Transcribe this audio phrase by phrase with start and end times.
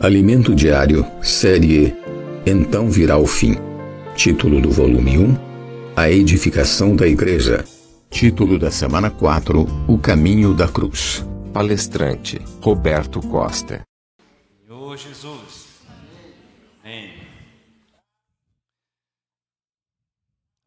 [0.00, 1.92] Alimento Diário, série
[2.46, 3.54] Então Virá o Fim.
[4.16, 7.64] Título do volume 1: A Edificação da Igreja.
[8.08, 11.24] Título da semana 4: O Caminho da Cruz.
[11.52, 13.82] Palestrante Roberto Costa.
[14.60, 15.82] Senhor Jesus.
[16.84, 17.14] Amém.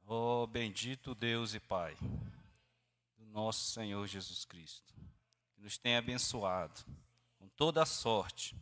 [0.05, 1.95] Oh, bendito Deus e Pai
[3.18, 4.93] do nosso Senhor Jesus Cristo,
[5.55, 6.82] que nos tem abençoado
[7.39, 8.57] com toda a sorte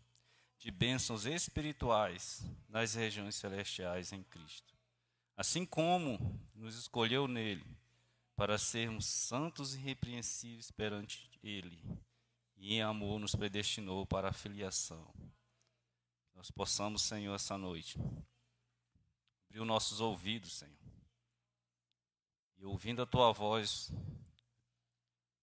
[0.60, 4.77] de bênçãos espirituais nas regiões celestiais em Cristo.
[5.36, 7.66] Assim como nos escolheu nele
[8.36, 11.81] para sermos santos e irrepreensíveis perante ele,
[12.58, 15.14] e em amor nos predestinou para a filiação.
[16.36, 17.98] Nós possamos, Senhor, essa noite,
[19.45, 20.76] abrir os nossos ouvidos, Senhor,
[22.58, 23.91] e ouvindo a tua voz,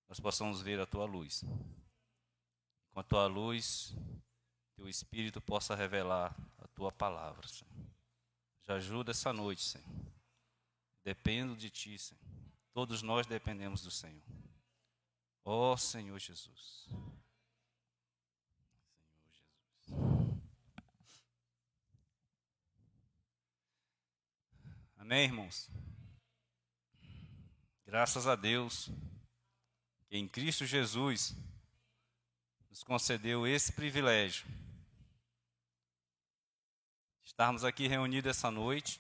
[0.09, 1.43] nós possamos ver a tua luz.
[2.91, 3.95] Com a tua luz,
[4.77, 7.87] teu Espírito possa revelar a tua palavra, Senhor.
[8.63, 10.07] Já ajuda essa noite, Senhor.
[11.03, 12.21] Dependo de ti, Senhor.
[12.73, 14.23] Todos nós dependemos do Senhor.
[15.45, 16.87] Ó oh, Senhor Jesus.
[19.87, 20.03] Senhor
[21.07, 21.23] Jesus.
[24.99, 25.71] Amém, irmãos?
[27.87, 28.91] Graças a Deus
[30.09, 31.35] que em Cristo Jesus
[32.69, 34.47] nos concedeu esse privilégio
[37.37, 38.99] estarmos aqui reunidos essa noite.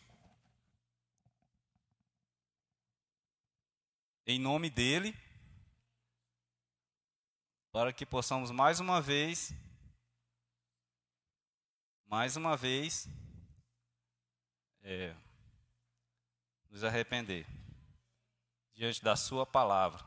[4.27, 5.17] Em nome dele,
[7.73, 9.55] para que possamos mais uma vez,
[12.05, 13.09] mais uma vez,
[14.83, 15.17] é,
[16.69, 17.47] nos arrepender
[18.75, 20.05] diante da Sua palavra.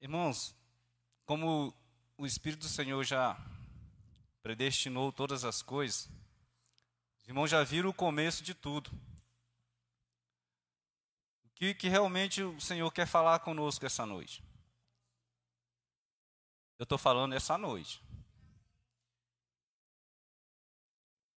[0.00, 0.54] Irmãos,
[1.24, 1.74] como
[2.16, 3.36] o Espírito do Senhor já
[4.46, 6.08] predestinou todas as coisas,
[7.18, 8.88] os irmãos já viram o começo de tudo.
[11.42, 14.44] O que, que realmente o Senhor quer falar conosco essa noite?
[16.78, 18.00] Eu estou falando essa noite.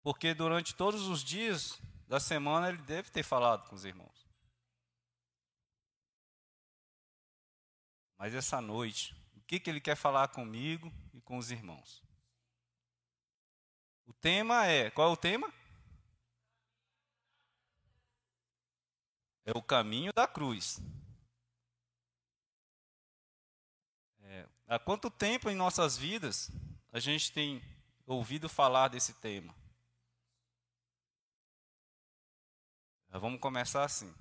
[0.03, 4.29] Porque durante todos os dias da semana ele deve ter falado com os irmãos.
[8.19, 12.07] Mas essa noite, o que, que ele quer falar comigo e com os irmãos?
[14.09, 15.53] O tema é: qual é o tema?
[19.45, 20.79] É o caminho da cruz.
[24.21, 26.49] É, há quanto tempo em nossas vidas
[26.91, 27.61] a gente tem
[28.07, 29.55] ouvido falar desse tema?
[33.11, 34.11] Vamos começar assim.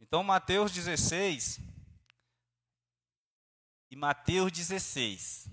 [0.00, 1.58] Então, Mateus 16
[3.90, 5.48] e Mateus 16.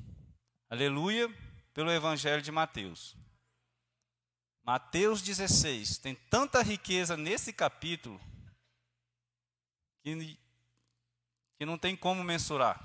[0.69, 1.44] Aleluia
[1.75, 3.17] pelo Evangelho de Mateus.
[4.63, 8.19] Mateus 16 tem tanta riqueza nesse capítulo
[10.01, 10.39] que,
[11.57, 12.81] que não tem como mensurar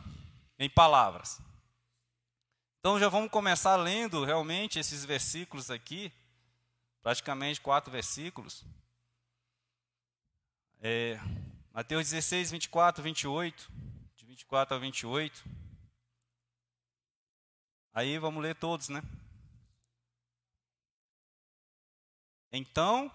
[0.59, 1.41] em palavras.
[2.81, 6.13] Então já vamos começar lendo realmente esses versículos aqui,
[7.01, 8.65] praticamente quatro versículos.
[10.81, 11.21] É,
[11.73, 13.73] Mateus 16, 24, 28,
[14.17, 15.45] de 24 a 28.
[17.93, 19.03] Aí vamos ler todos, né?
[22.53, 23.11] Então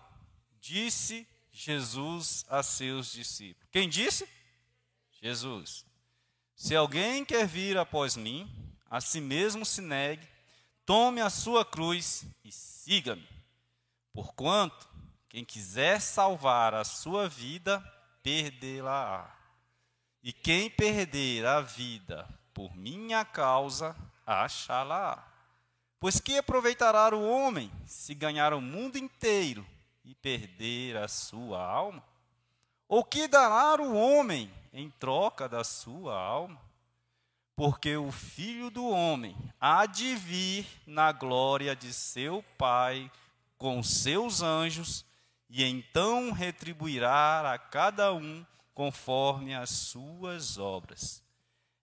[0.60, 3.70] disse Jesus a seus discípulos.
[3.72, 4.28] Quem disse?
[5.22, 5.86] Jesus.
[6.56, 8.50] Se alguém quer vir após mim,
[8.90, 10.28] a si mesmo se negue,
[10.86, 13.28] tome a sua cruz e siga-me.
[14.14, 14.88] Porquanto,
[15.28, 17.80] quem quiser salvar a sua vida,
[18.24, 19.36] perdê-la-á.
[20.24, 25.24] E quem perder a vida por minha causa, Achalá.
[26.00, 29.66] Pois que aproveitará o homem se ganhar o mundo inteiro
[30.04, 32.04] e perder a sua alma?
[32.88, 36.60] Ou que dará o homem em troca da sua alma?
[37.56, 43.10] Porque o filho do homem há de vir na glória de seu Pai
[43.58, 45.06] com seus anjos,
[45.50, 51.24] e então retribuirá a cada um conforme as suas obras.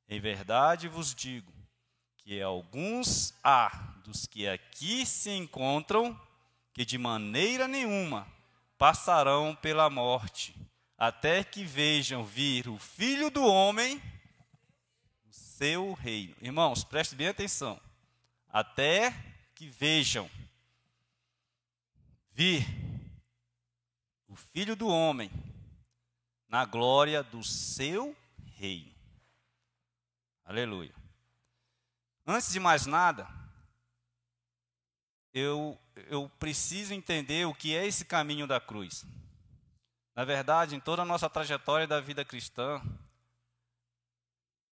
[0.07, 1.62] Em verdade vos digo
[2.23, 3.69] que alguns há
[4.05, 6.19] dos que aqui se encontram
[6.73, 8.27] que de maneira nenhuma
[8.79, 10.55] passarão pela morte,
[10.97, 14.01] até que vejam vir o Filho do Homem
[15.25, 16.35] no seu reino.
[16.41, 17.81] Irmãos, preste bem atenção.
[18.49, 19.13] Até
[19.55, 20.29] que vejam
[22.33, 22.67] vir
[24.29, 25.31] o Filho do Homem
[26.49, 28.17] na glória do seu
[28.57, 28.93] reino.
[30.45, 31.02] Aleluia.
[32.27, 33.27] Antes de mais nada,
[35.35, 35.79] eu,
[36.09, 39.05] eu preciso entender o que é esse caminho da cruz.
[40.15, 42.81] Na verdade, em toda a nossa trajetória da vida cristã,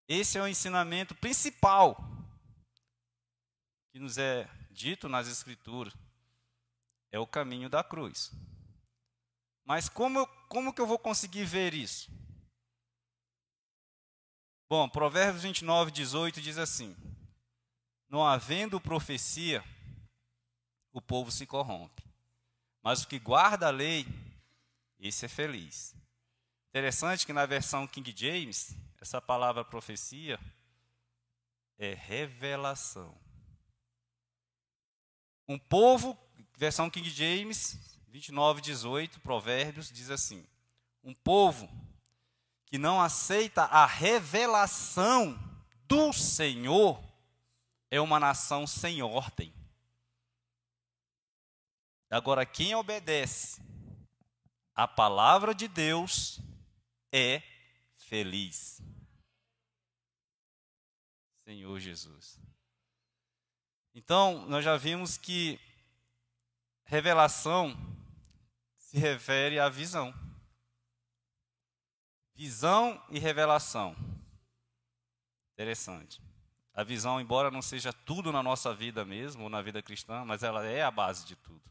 [0.06, 1.97] esse é o ensinamento principal
[3.93, 5.94] que nos é dito nas Escrituras.
[7.11, 8.31] É o caminho da cruz.
[9.64, 12.11] Mas como, como que eu vou conseguir ver isso?
[14.69, 16.97] Bom, Provérbios 29, 18 diz assim:
[18.10, 19.64] Não havendo profecia,
[20.92, 22.02] o povo se corrompe.
[22.82, 24.04] Mas o que guarda a lei,
[24.98, 25.94] esse é feliz.
[26.70, 30.40] Interessante que na versão King James, essa palavra profecia
[31.78, 33.16] é revelação.
[35.48, 36.18] Um povo,
[36.56, 37.78] versão King James,
[38.08, 40.44] 29, 18, Provérbios, diz assim:
[41.04, 41.70] Um povo
[42.66, 45.38] que não aceita a revelação
[45.86, 47.09] do Senhor
[47.90, 49.52] é uma nação sem ordem.
[52.08, 53.60] Agora, quem obedece
[54.75, 56.40] a palavra de Deus
[57.12, 57.42] é
[57.96, 58.81] feliz.
[61.44, 62.40] Senhor Jesus.
[63.92, 65.58] Então, nós já vimos que
[66.84, 67.76] revelação
[68.76, 70.14] se refere à visão.
[72.34, 73.94] Visão e revelação.
[75.52, 76.29] Interessante.
[76.72, 80.43] A visão, embora não seja tudo na nossa vida mesmo, ou na vida cristã, mas
[80.43, 81.62] ela é a base de tudo.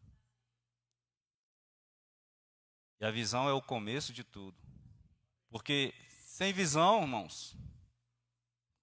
[3.00, 4.58] E a visão é o começo de tudo.
[5.50, 7.56] Porque sem visão, irmãos,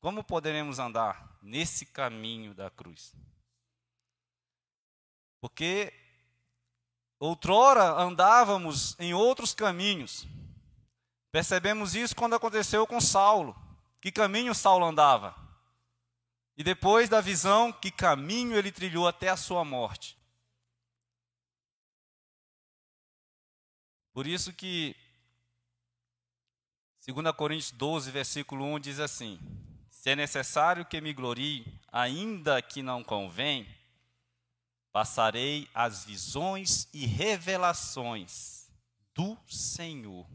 [0.00, 3.14] como poderemos andar nesse caminho da cruz?
[5.40, 5.92] Porque
[7.18, 10.26] outrora andávamos em outros caminhos.
[11.30, 13.54] Percebemos isso quando aconteceu com Saulo.
[14.00, 15.45] Que caminho Saulo andava?
[16.56, 20.16] E depois da visão, que caminho ele trilhou até a sua morte.
[24.12, 24.96] Por isso que
[27.06, 29.38] 2 Coríntios 12, versículo 1 diz assim:
[29.90, 33.68] Se é necessário que me glorie, ainda que não convém,
[34.90, 38.68] passarei as visões e revelações
[39.14, 40.26] do Senhor.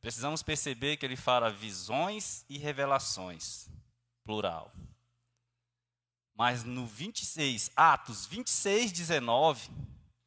[0.00, 3.68] Precisamos perceber que ele fala visões e revelações,
[4.24, 4.72] plural.
[6.34, 9.68] Mas no 26, Atos 26, 19,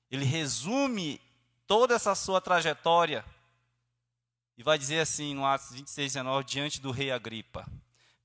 [0.10, 1.22] ele resume
[1.66, 3.24] toda essa sua trajetória
[4.58, 7.66] e vai dizer assim no Atos 26, 19, diante do rei Agripa: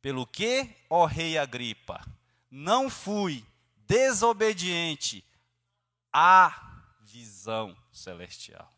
[0.03, 2.05] Pelo que, ó rei Agripa,
[2.51, 3.47] não fui
[3.87, 5.25] desobediente
[6.13, 8.76] à visão celestial.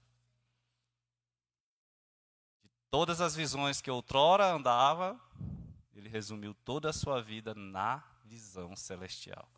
[2.90, 5.20] Todas as visões que outrora andava,
[5.94, 9.48] ele resumiu toda a sua vida na visão celestial.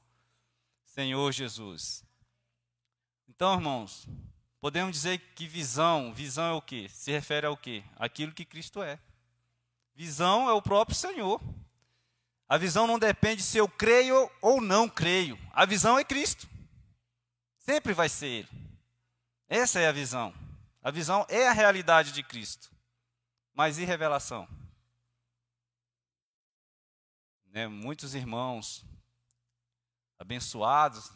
[0.85, 2.05] Senhor Jesus,
[3.31, 4.07] então, irmãos,
[4.61, 6.89] podemos dizer que visão, visão é o que?
[6.89, 7.83] Se refere ao que?
[7.97, 8.99] Aquilo que Cristo é.
[9.95, 11.41] Visão é o próprio Senhor.
[12.49, 15.39] A visão não depende se eu creio ou não creio.
[15.53, 16.49] A visão é Cristo.
[17.61, 18.49] Sempre vai ser Ele.
[19.49, 20.35] Essa é a visão.
[20.83, 22.70] A visão é a realidade de Cristo.
[23.61, 24.49] Mas e revelação?
[27.45, 28.87] Né, muitos irmãos
[30.19, 31.13] abençoados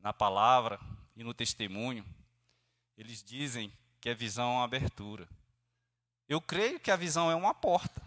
[0.00, 0.78] na palavra,
[1.16, 2.06] e no testemunho,
[2.96, 5.28] eles dizem que a visão é uma abertura.
[6.28, 8.00] Eu creio que a visão é uma porta,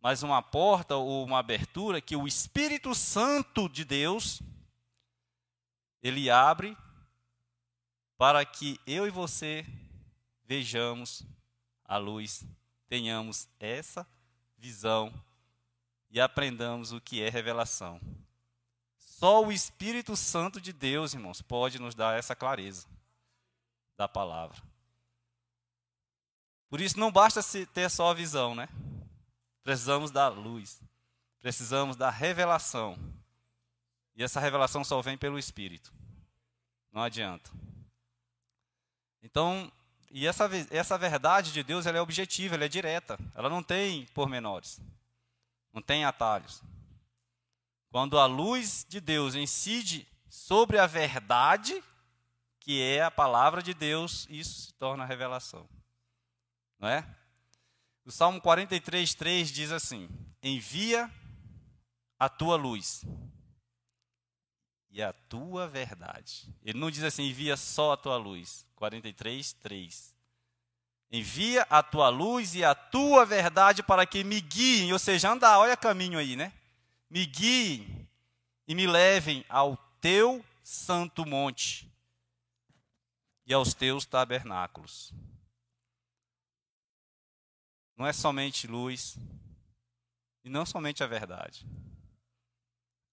[0.00, 4.40] mas uma porta ou uma abertura que o Espírito Santo de Deus
[6.02, 6.74] ele abre
[8.16, 9.66] para que eu e você
[10.46, 11.26] vejamos
[11.84, 12.42] a luz,
[12.90, 14.04] tenhamos essa
[14.58, 15.14] visão
[16.10, 18.00] e aprendamos o que é revelação.
[18.98, 22.88] Só o Espírito Santo de Deus, irmãos, pode nos dar essa clareza
[23.96, 24.60] da palavra.
[26.68, 27.40] Por isso não basta
[27.72, 28.68] ter só a visão, né?
[29.62, 30.82] Precisamos da luz.
[31.38, 32.98] Precisamos da revelação.
[34.16, 35.92] E essa revelação só vem pelo Espírito.
[36.90, 37.50] Não adianta.
[39.22, 39.70] Então,
[40.10, 43.18] e essa, essa verdade de Deus ela é objetiva, ela é direta.
[43.34, 44.80] Ela não tem pormenores.
[45.72, 46.62] Não tem atalhos.
[47.90, 51.82] Quando a luz de Deus incide sobre a verdade,
[52.58, 55.68] que é a palavra de Deus, isso se torna revelação.
[56.78, 57.06] Não é?
[58.04, 60.08] O Salmo 43, 3 diz assim:
[60.42, 61.10] Envia
[62.18, 63.04] a tua luz
[64.90, 66.52] e a tua verdade.
[66.62, 68.66] Ele não diz assim, envia só a tua luz.
[68.76, 70.14] 43, 3.
[71.12, 75.58] Envia a tua luz e a tua verdade para que me guiem, ou seja, andar,
[75.58, 76.52] olha caminho aí, né?
[77.08, 78.08] Me guiem
[78.66, 81.90] e me levem ao teu santo monte
[83.44, 85.12] e aos teus tabernáculos.
[87.96, 89.18] Não é somente luz
[90.44, 91.66] e não somente a verdade.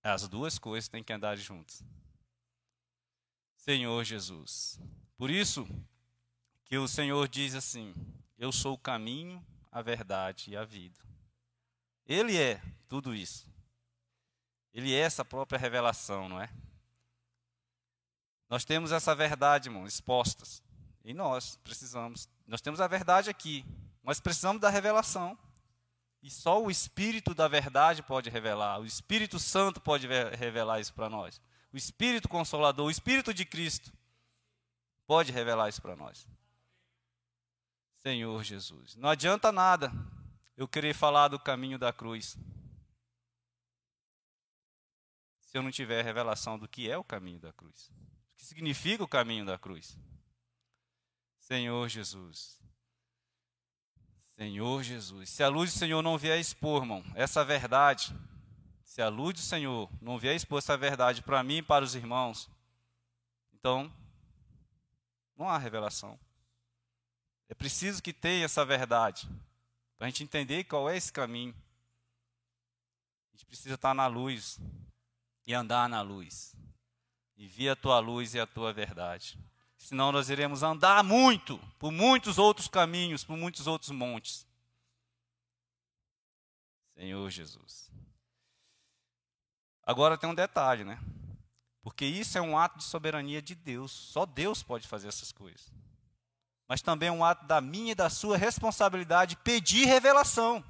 [0.08, 1.84] As duas coisas têm que andar juntas.
[3.58, 4.80] Senhor Jesus.
[5.18, 5.68] Por isso
[6.64, 7.94] que o Senhor diz assim:
[8.38, 10.98] Eu sou o caminho, a verdade e a vida.
[12.06, 13.52] Ele é tudo isso.
[14.74, 16.50] Ele é essa própria revelação, não é?
[18.50, 20.64] Nós temos essa verdade, irmão, expostas.
[21.04, 22.30] E nós precisamos.
[22.46, 23.66] Nós temos a verdade aqui,
[24.02, 25.38] mas precisamos da revelação.
[26.28, 28.82] E só o Espírito da verdade pode revelar.
[28.82, 30.06] O Espírito Santo pode
[30.38, 31.40] revelar isso para nós.
[31.72, 33.94] O Espírito Consolador, o Espírito de Cristo
[35.06, 36.28] pode revelar isso para nós.
[37.96, 38.98] Senhor Jesus.
[38.98, 39.90] Não adianta nada
[40.58, 42.38] eu querer falar do caminho da cruz.
[45.40, 47.90] Se eu não tiver revelação do que é o caminho da cruz.
[48.34, 49.98] O que significa o caminho da cruz.
[51.40, 52.62] Senhor Jesus.
[54.38, 55.30] Senhor Jesus.
[55.30, 58.16] Se a luz do Senhor não vier expor, irmão, essa verdade,
[58.84, 61.96] se a luz do Senhor não vier expor essa verdade para mim e para os
[61.96, 62.48] irmãos,
[63.52, 63.92] então
[65.36, 66.20] não há revelação.
[67.50, 69.28] É preciso que tenha essa verdade,
[69.98, 71.56] para a gente entender qual é esse caminho.
[73.34, 74.60] A gente precisa estar na luz
[75.48, 76.56] e andar na luz.
[77.36, 79.36] E via a tua luz e a tua verdade
[79.88, 84.46] senão nós iremos andar muito, por muitos outros caminhos, por muitos outros montes.
[86.94, 87.90] Senhor Jesus.
[89.82, 91.00] Agora tem um detalhe, né?
[91.82, 93.94] Porque isso é um ato de soberania de Deus.
[93.94, 95.72] Só Deus pode fazer essas coisas.
[96.68, 100.62] Mas também é um ato da minha e da sua responsabilidade pedir revelação.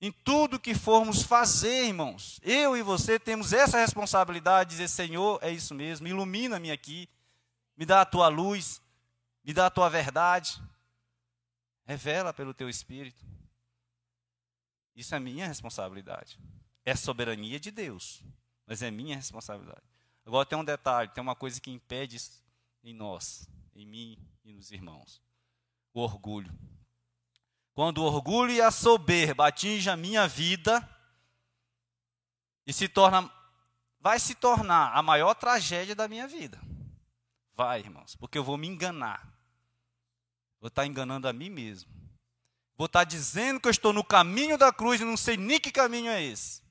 [0.00, 5.38] Em tudo que formos fazer, irmãos, eu e você temos essa responsabilidade de dizer: Senhor,
[5.40, 7.08] é isso mesmo, ilumina-me aqui,
[7.76, 8.80] me dá a tua luz,
[9.42, 10.62] me dá a tua verdade.
[11.84, 13.24] Revela pelo teu espírito.
[14.96, 16.38] Isso é minha responsabilidade.
[16.84, 18.22] É soberania de Deus,
[18.66, 19.82] mas é minha responsabilidade.
[20.24, 22.42] Agora tem um detalhe, tem uma coisa que impede isso
[22.82, 25.20] em nós, em mim e nos irmãos.
[25.92, 26.52] O orgulho.
[27.74, 30.88] Quando o orgulho e a soberba atingem a minha vida
[32.66, 33.30] e se torna
[34.00, 36.60] vai se tornar a maior tragédia da minha vida.
[37.56, 39.32] Vai, irmãos, porque eu vou me enganar.
[40.60, 41.90] Vou estar enganando a mim mesmo.
[42.76, 45.70] Vou estar dizendo que eu estou no caminho da cruz e não sei nem que
[45.70, 46.62] caminho é esse.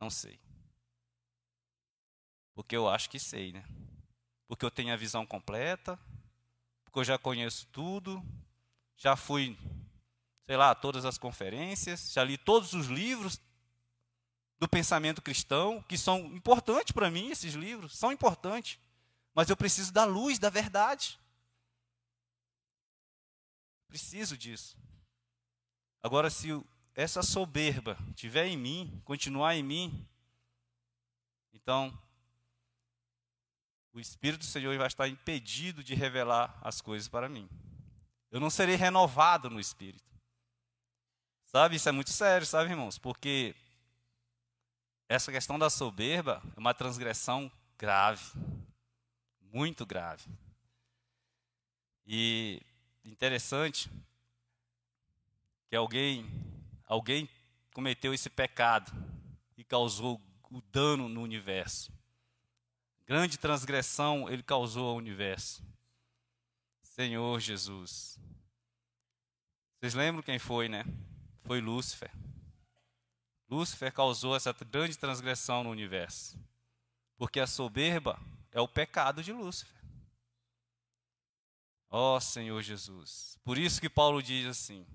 [0.00, 0.38] Não sei.
[2.54, 3.64] Porque eu acho que sei, né?
[4.46, 5.98] Porque eu tenho a visão completa,
[6.84, 8.22] porque eu já conheço tudo,
[8.96, 9.58] já fui,
[10.46, 13.40] sei lá, a todas as conferências, já li todos os livros
[14.58, 18.78] do pensamento cristão, que são importantes para mim, esses livros, são importantes.
[19.34, 21.18] Mas eu preciso da luz, da verdade.
[23.88, 24.78] Preciso disso.
[26.02, 26.48] Agora, se
[26.94, 30.08] essa soberba tiver em mim, continuar em mim,
[31.52, 31.96] então
[33.92, 37.48] o Espírito do Senhor vai estar impedido de revelar as coisas para mim.
[38.30, 40.04] Eu não serei renovado no Espírito.
[41.46, 42.98] Sabe, isso é muito sério, sabe, irmãos?
[42.98, 43.54] Porque
[45.08, 48.32] essa questão da soberba é uma transgressão grave
[49.54, 50.28] muito grave.
[52.04, 52.60] E
[53.04, 53.88] interessante
[55.68, 56.28] que alguém
[56.84, 57.30] alguém
[57.72, 58.92] cometeu esse pecado
[59.56, 60.20] e causou
[60.50, 61.92] o dano no universo.
[63.06, 65.64] Grande transgressão ele causou ao universo.
[66.82, 68.18] Senhor Jesus.
[69.78, 70.84] Vocês lembram quem foi, né?
[71.44, 72.10] Foi Lúcifer.
[73.48, 76.36] Lúcifer causou essa grande transgressão no universo.
[77.16, 78.18] Porque a soberba
[78.54, 79.74] é o pecado de Lúcifer.
[81.90, 83.36] Ó oh, Senhor Jesus.
[83.44, 84.86] Por isso que Paulo diz assim: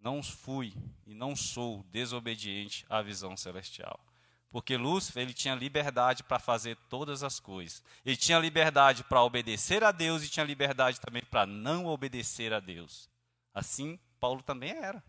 [0.00, 0.72] Não fui
[1.04, 4.00] e não sou desobediente à visão celestial.
[4.48, 7.82] Porque Lúcifer ele tinha liberdade para fazer todas as coisas.
[8.04, 12.60] Ele tinha liberdade para obedecer a Deus e tinha liberdade também para não obedecer a
[12.60, 13.10] Deus.
[13.52, 15.02] Assim Paulo também era.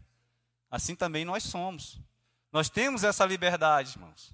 [0.70, 2.02] Assim também nós somos.
[2.52, 4.34] Nós temos essa liberdade, irmãos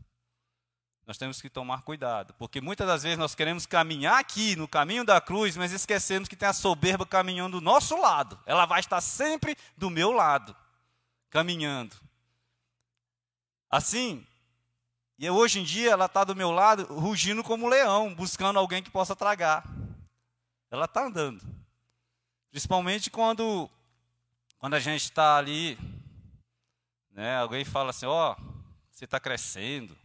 [1.06, 5.04] nós temos que tomar cuidado, porque muitas das vezes nós queremos caminhar aqui no caminho
[5.04, 8.40] da cruz, mas esquecemos que tem a soberba caminhando do nosso lado.
[8.46, 10.56] Ela vai estar sempre do meu lado,
[11.30, 11.96] caminhando.
[13.70, 14.26] Assim,
[15.20, 18.82] e hoje em dia ela está do meu lado, rugindo como um leão, buscando alguém
[18.82, 19.66] que possa tragar.
[20.72, 21.44] Ela está andando.
[22.50, 23.70] Principalmente quando,
[24.58, 25.78] quando a gente está ali,
[27.12, 28.54] né, alguém fala assim, ó, oh,
[28.90, 29.98] você está crescendo,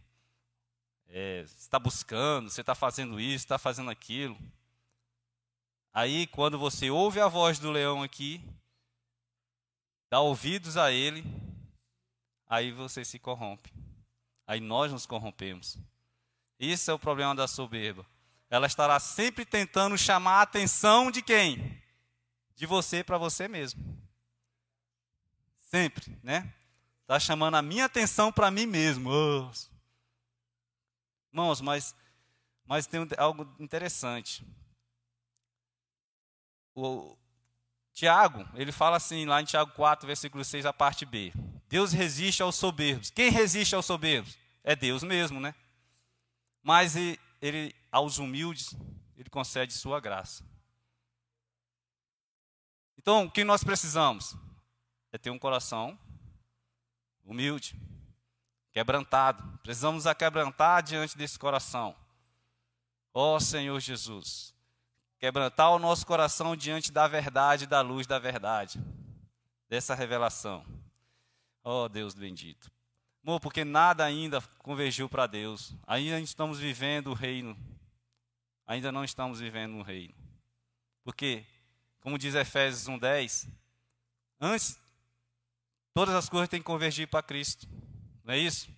[1.09, 4.37] é, está buscando, você está fazendo isso, está fazendo aquilo.
[5.91, 8.43] Aí, quando você ouve a voz do leão aqui,
[10.09, 11.23] dá ouvidos a ele,
[12.47, 13.73] aí você se corrompe.
[14.45, 15.77] Aí nós nos corrompemos.
[16.59, 18.05] Isso é o problema da soberba.
[18.49, 21.81] Ela estará sempre tentando chamar a atenção de quem?
[22.55, 23.81] De você para você mesmo.
[25.59, 26.53] Sempre, né?
[27.01, 29.09] Está chamando a minha atenção para mim mesmo.
[29.11, 29.51] Oh.
[31.31, 31.95] Irmãos, mas,
[32.65, 34.45] mas tem algo interessante.
[36.75, 37.17] O
[37.93, 41.33] Tiago, ele fala assim, lá em Tiago 4, versículo 6, a parte B.
[41.67, 43.11] Deus resiste aos soberbos.
[43.11, 44.37] Quem resiste aos soberbos?
[44.63, 45.53] É Deus mesmo, né?
[46.63, 48.75] Mas ele, ele aos humildes,
[49.17, 50.43] ele concede sua graça.
[52.97, 54.35] Então, o que nós precisamos?
[55.11, 55.97] É ter um coração
[57.23, 57.75] humilde,
[58.71, 59.59] quebrantado.
[59.63, 61.95] Precisamos aquebrantar diante desse coração.
[63.13, 64.53] Ó oh, Senhor Jesus,
[65.17, 68.79] quebrantar o nosso coração diante da verdade, da luz da verdade,
[69.67, 70.65] dessa revelação.
[71.63, 72.71] Ó oh, Deus bendito.
[73.23, 75.73] Amor, porque nada ainda convergiu para Deus.
[75.85, 77.57] Ainda estamos vivendo o reino.
[78.65, 80.13] Ainda não estamos vivendo o reino.
[81.03, 81.45] Porque,
[81.99, 83.47] como diz Efésios 1,10,
[84.39, 84.79] antes,
[85.93, 87.67] todas as coisas têm que convergir para Cristo.
[88.29, 88.71] Não é isso?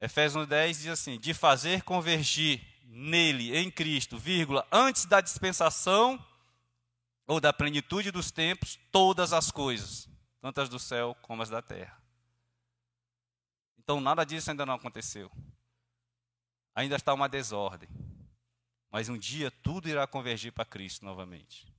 [0.00, 6.18] Efésios 1,10 diz assim: de fazer convergir nele, em Cristo, vírgula, antes da dispensação
[7.26, 10.08] ou da plenitude dos tempos, todas as coisas,
[10.40, 12.02] tanto as do céu como as da terra.
[13.78, 15.30] Então nada disso ainda não aconteceu.
[16.74, 17.90] Ainda está uma desordem.
[18.90, 21.70] Mas um dia tudo irá convergir para Cristo novamente.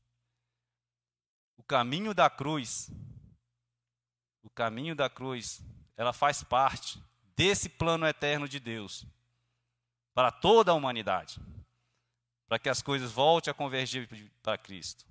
[1.57, 2.91] O caminho da cruz,
[4.43, 5.59] o caminho da cruz,
[6.01, 6.99] ela faz parte
[7.35, 9.05] desse plano eterno de Deus
[10.15, 11.39] para toda a humanidade,
[12.47, 14.09] para que as coisas voltem a convergir
[14.41, 15.05] para Cristo.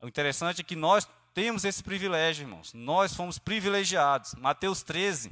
[0.00, 2.72] O interessante é que nós temos esse privilégio, irmãos.
[2.72, 4.34] Nós fomos privilegiados.
[4.34, 5.30] Mateus 13.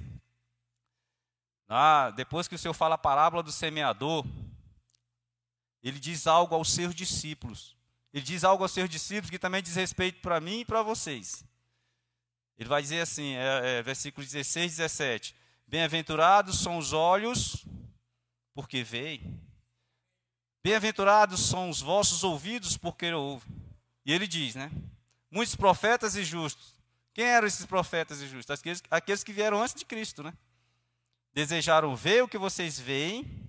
[1.67, 4.27] Ah, depois que o Senhor fala a parábola do semeador,
[5.83, 7.75] ele diz algo aos seus discípulos.
[8.13, 11.45] Ele diz algo aos seus discípulos que também diz respeito para mim e para vocês.
[12.61, 15.35] Ele vai dizer assim, é, é, versículo 16, 17:
[15.67, 17.65] Bem-aventurados são os olhos
[18.53, 19.41] porque veem.
[20.63, 23.51] Bem-aventurados são os vossos ouvidos, porque ouvem.
[24.05, 24.71] E ele diz, né?
[25.31, 26.75] Muitos profetas e justos.
[27.15, 28.51] Quem eram esses profetas e justos?
[28.51, 30.35] Aqueles, aqueles que vieram antes de Cristo, né?
[31.33, 33.49] Desejaram ver o que vocês veem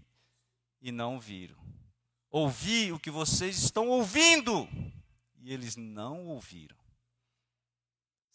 [0.81, 1.57] e não viram.
[2.29, 4.69] Ouvir o que vocês estão ouvindo
[5.41, 6.80] e eles não ouviram.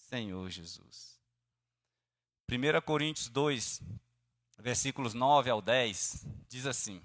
[0.09, 1.19] Senhor Jesus.
[2.49, 3.83] 1 Coríntios 2,
[4.59, 7.03] versículos 9 ao 10, diz assim: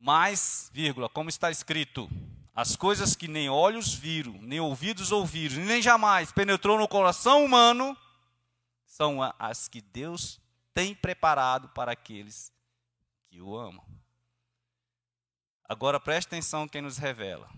[0.00, 2.10] Mas, vírgula, como está escrito,
[2.52, 7.96] as coisas que nem olhos viram, nem ouvidos ouviram, nem jamais penetrou no coração humano,
[8.84, 10.40] são as que Deus
[10.74, 12.52] tem preparado para aqueles
[13.28, 13.86] que o amam.
[15.62, 17.48] Agora preste atenção quem nos revela.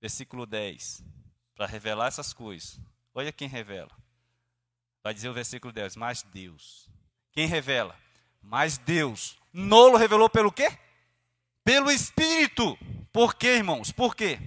[0.00, 1.15] Versículo 10.
[1.56, 2.78] Para revelar essas coisas.
[3.12, 3.90] Olha quem revela.
[5.02, 5.96] Vai dizer o versículo 10.
[5.96, 6.86] Mas Deus
[7.36, 7.94] quem revela?
[8.40, 9.36] Mas Deus.
[9.52, 10.70] Nolo revelou pelo quê?
[11.62, 12.78] Pelo Espírito.
[13.12, 13.92] Por quê, irmãos?
[13.92, 14.40] Por quê?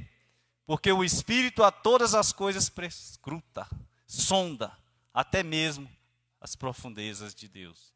[0.65, 3.67] Porque o Espírito a todas as coisas prescruta,
[4.07, 4.75] sonda,
[5.13, 5.87] até mesmo
[6.41, 7.93] as profundezas de Deus.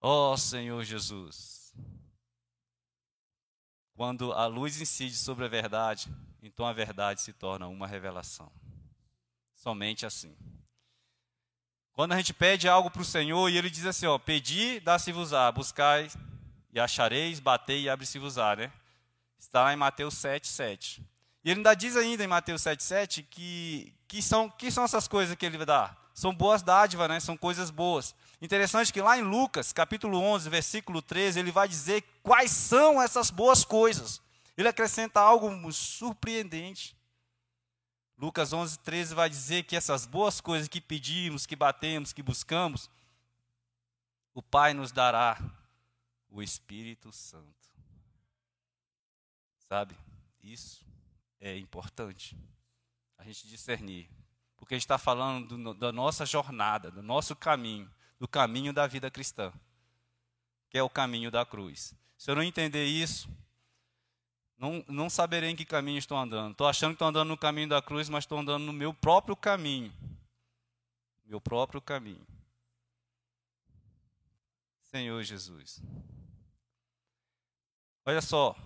[0.00, 1.74] Ó oh, Senhor Jesus.
[3.94, 6.08] Quando a luz incide sobre a verdade,
[6.42, 8.50] então a verdade se torna uma revelação.
[9.54, 10.36] Somente assim.
[11.92, 15.52] Quando a gente pede algo para o Senhor e Ele diz assim, ó, pedi, dá-se-vos-á,
[15.52, 16.10] buscai
[16.72, 18.72] e achareis, batei e abre-se-vos-á, né?
[19.38, 21.04] Está lá em Mateus 7, 7.
[21.44, 25.06] E ele ainda diz ainda em Mateus 7, 7 que, que, são, que são essas
[25.06, 25.94] coisas que ele dá?
[26.14, 27.20] São boas dádivas, né?
[27.20, 28.14] São coisas boas.
[28.40, 33.30] Interessante que lá em Lucas, capítulo 11, versículo 13, ele vai dizer quais são essas
[33.30, 34.21] boas coisas.
[34.56, 36.96] Ele acrescenta algo surpreendente.
[38.16, 42.90] Lucas 11, 13 vai dizer que essas boas coisas que pedimos, que batemos, que buscamos,
[44.34, 45.38] o Pai nos dará
[46.28, 47.70] o Espírito Santo.
[49.68, 49.96] Sabe?
[50.42, 50.84] Isso
[51.40, 52.36] é importante.
[53.18, 54.08] A gente discernir.
[54.56, 58.86] Porque a gente está falando do, da nossa jornada, do nosso caminho, do caminho da
[58.86, 59.52] vida cristã,
[60.70, 61.94] que é o caminho da cruz.
[62.16, 63.28] Se eu não entender isso,
[64.58, 66.52] não, não saberei em que caminho estou andando.
[66.52, 69.34] Estou achando que estou andando no caminho da cruz, mas estou andando no meu próprio
[69.34, 69.92] caminho.
[71.24, 72.26] Meu próprio caminho.
[74.82, 75.82] Senhor Jesus.
[78.04, 78.56] Olha só,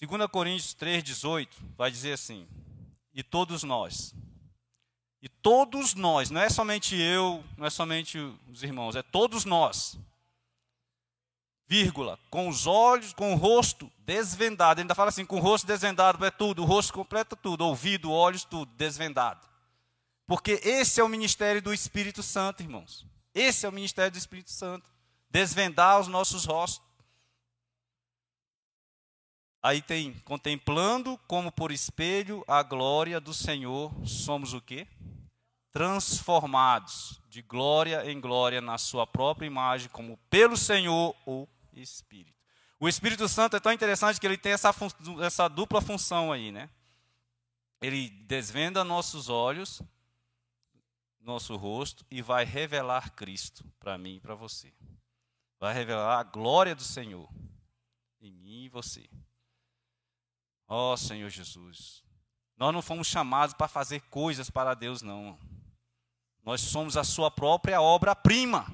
[0.00, 2.46] 2 Coríntios 3,18 vai dizer assim:
[3.12, 4.14] E todos nós,
[5.20, 9.98] e todos nós, não é somente eu, não é somente os irmãos, é todos nós,
[11.68, 14.80] vírgula, com os olhos, com o rosto desvendado.
[14.80, 18.10] Ele ainda fala assim, com o rosto desvendado é tudo, o rosto completa tudo, ouvido,
[18.10, 19.46] olhos, tudo, desvendado.
[20.26, 23.06] Porque esse é o ministério do Espírito Santo, irmãos.
[23.34, 24.90] Esse é o ministério do Espírito Santo.
[25.30, 26.86] Desvendar os nossos rostos.
[29.62, 34.86] Aí tem, contemplando como por espelho a glória do Senhor, somos o quê?
[35.72, 41.46] Transformados de glória em glória na sua própria imagem, como pelo Senhor o
[41.80, 42.38] Espírito.
[42.80, 44.72] O Espírito Santo é tão interessante que ele tem essa,
[45.24, 46.70] essa dupla função aí, né?
[47.80, 49.82] Ele desvenda nossos olhos,
[51.20, 54.72] nosso rosto e vai revelar Cristo para mim e para você.
[55.58, 57.28] Vai revelar a glória do Senhor
[58.20, 59.08] em mim e você.
[60.66, 62.04] Ó oh, Senhor Jesus,
[62.56, 65.38] nós não fomos chamados para fazer coisas para Deus, não.
[66.44, 68.66] Nós somos a sua própria obra-prima.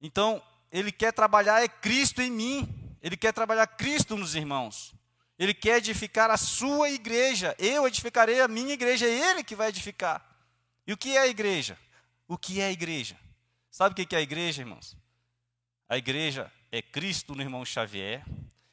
[0.00, 2.96] Então, ele quer trabalhar é Cristo em mim.
[3.02, 4.94] Ele quer trabalhar Cristo nos irmãos.
[5.38, 7.54] Ele quer edificar a sua igreja.
[7.58, 9.06] Eu edificarei a minha igreja.
[9.06, 10.24] É Ele que vai edificar.
[10.86, 11.76] E o que é a igreja?
[12.26, 13.16] O que é a igreja?
[13.70, 14.96] Sabe o que é a igreja, irmãos?
[15.88, 18.24] A igreja é Cristo no irmão Xavier,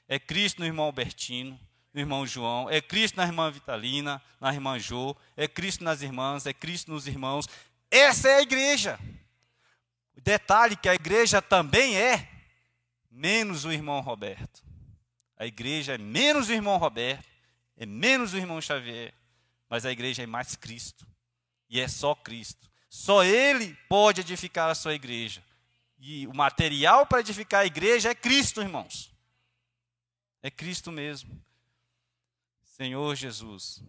[0.07, 1.59] é Cristo no irmão Albertino,
[1.93, 6.45] no irmão João, é Cristo na irmã Vitalina, na irmã Jô, é Cristo nas irmãs,
[6.45, 7.47] é Cristo nos irmãos.
[7.91, 8.99] Essa é a igreja.
[10.19, 12.29] Detalhe que a igreja também é
[13.09, 14.63] menos o irmão Roberto.
[15.37, 17.27] A igreja é menos o irmão Roberto,
[17.77, 19.13] é menos o irmão Xavier,
[19.69, 21.07] mas a igreja é mais Cristo.
[21.69, 22.69] E é só Cristo.
[22.89, 25.43] Só Ele pode edificar a sua igreja.
[25.97, 29.11] E o material para edificar a igreja é Cristo, irmãos.
[30.41, 31.41] É Cristo mesmo.
[32.63, 33.83] Senhor Jesus.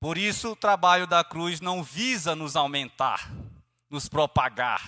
[0.00, 3.30] Por isso, o trabalho da cruz não visa nos aumentar,
[3.90, 4.86] nos propagar,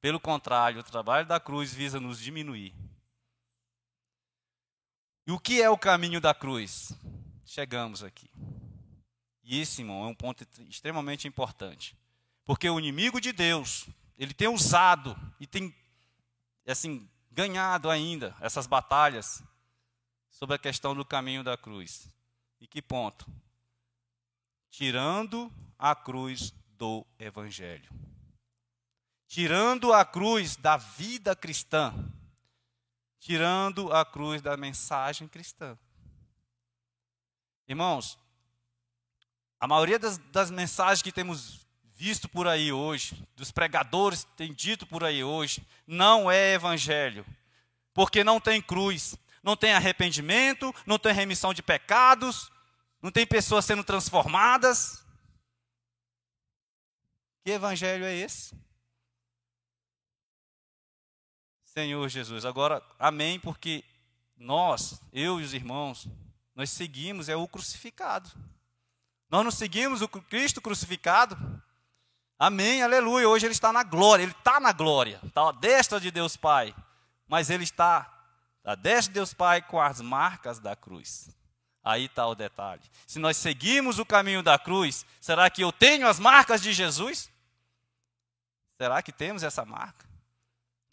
[0.00, 2.74] pelo contrário, o trabalho da cruz visa nos diminuir.
[5.26, 6.92] E o que é o caminho da cruz?
[7.44, 8.30] Chegamos aqui.
[9.42, 11.96] E esse, irmão, é um ponto extremamente importante.
[12.44, 15.74] Porque o inimigo de Deus, ele tem usado e tem,
[16.66, 19.42] assim, ganhado ainda essas batalhas
[20.30, 22.08] sobre a questão do caminho da cruz.
[22.60, 23.26] E que ponto?
[24.70, 27.90] Tirando a cruz do Evangelho
[29.28, 31.94] tirando a cruz da vida cristã,
[33.20, 35.78] tirando a cruz da mensagem cristã.
[37.68, 38.18] Irmãos,
[39.60, 44.54] a maioria das, das mensagens que temos visto por aí hoje, dos pregadores que têm
[44.54, 47.26] dito por aí hoje, não é evangelho,
[47.92, 52.50] porque não tem cruz, não tem arrependimento, não tem remissão de pecados,
[53.02, 55.04] não tem pessoas sendo transformadas.
[57.44, 58.67] Que evangelho é esse?
[61.78, 62.44] Senhor Jesus.
[62.44, 63.84] Agora, amém, porque
[64.36, 66.08] nós, eu e os irmãos,
[66.52, 68.28] nós seguimos é o crucificado.
[69.30, 71.38] Nós não seguimos o Cristo crucificado.
[72.36, 73.28] Amém, aleluia.
[73.28, 76.74] Hoje ele está na glória, ele está na glória, está à destra de Deus Pai.
[77.28, 78.12] Mas ele está
[78.64, 81.30] à destra de Deus Pai com as marcas da cruz.
[81.84, 82.82] Aí está o detalhe.
[83.06, 87.30] Se nós seguimos o caminho da cruz, será que eu tenho as marcas de Jesus?
[88.76, 90.07] Será que temos essa marca?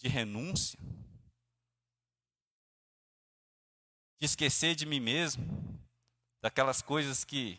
[0.06, 0.78] De renúncia,
[4.20, 5.44] de esquecer de mim mesmo,
[6.40, 7.58] daquelas coisas que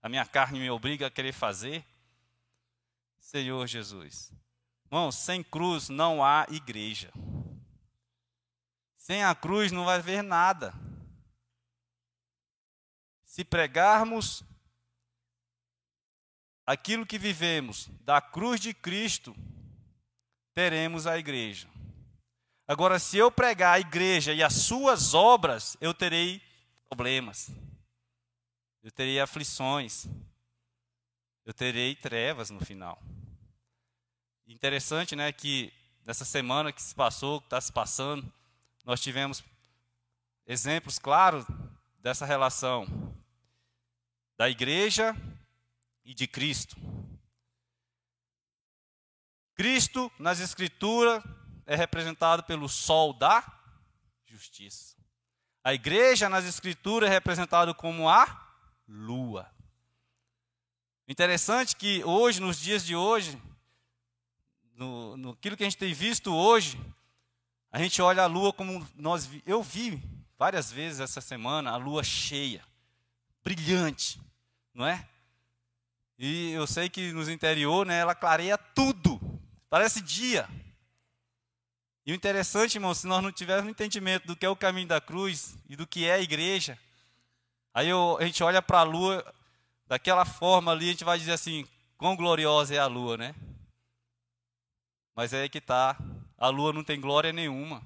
[0.00, 1.84] a minha carne me obriga a querer fazer.
[3.18, 4.32] Senhor Jesus.
[4.86, 7.12] Irmão, sem cruz não há igreja.
[8.96, 10.72] Sem a cruz não vai haver nada.
[13.22, 14.42] Se pregarmos
[16.64, 19.36] aquilo que vivemos da cruz de Cristo,
[20.56, 21.68] teremos a igreja.
[22.66, 26.40] Agora, se eu pregar a igreja e as suas obras, eu terei
[26.88, 27.50] problemas,
[28.82, 30.06] eu terei aflições,
[31.44, 32.98] eu terei trevas no final.
[34.46, 35.70] Interessante, né, que
[36.06, 38.32] nessa semana que se passou, que está se passando,
[38.82, 39.44] nós tivemos
[40.46, 41.44] exemplos claros
[41.98, 42.86] dessa relação
[44.38, 45.14] da igreja
[46.02, 46.76] e de Cristo.
[49.56, 51.24] Cristo, nas Escrituras,
[51.66, 53.44] é representado pelo sol da
[54.26, 54.94] justiça.
[55.64, 58.54] A igreja nas escrituras é representada como a
[58.86, 59.50] lua.
[61.08, 63.40] Interessante que hoje, nos dias de hoje,
[64.74, 66.78] no, no aquilo que a gente tem visto hoje,
[67.72, 70.00] a gente olha a lua como nós eu vi
[70.38, 72.62] várias vezes essa semana a lua cheia,
[73.42, 74.20] brilhante,
[74.72, 75.08] não é?
[76.18, 79.15] E eu sei que nos interior, né, ela clareia tudo.
[79.76, 80.48] Parece dia.
[82.06, 85.02] E o interessante, irmão, se nós não tivermos entendimento do que é o caminho da
[85.02, 86.78] cruz e do que é a igreja,
[87.74, 89.22] aí eu, a gente olha para a lua
[89.86, 93.34] daquela forma ali, a gente vai dizer assim: quão gloriosa é a lua, né?
[95.14, 95.94] Mas é aí que está.
[96.38, 97.82] A lua não tem glória nenhuma.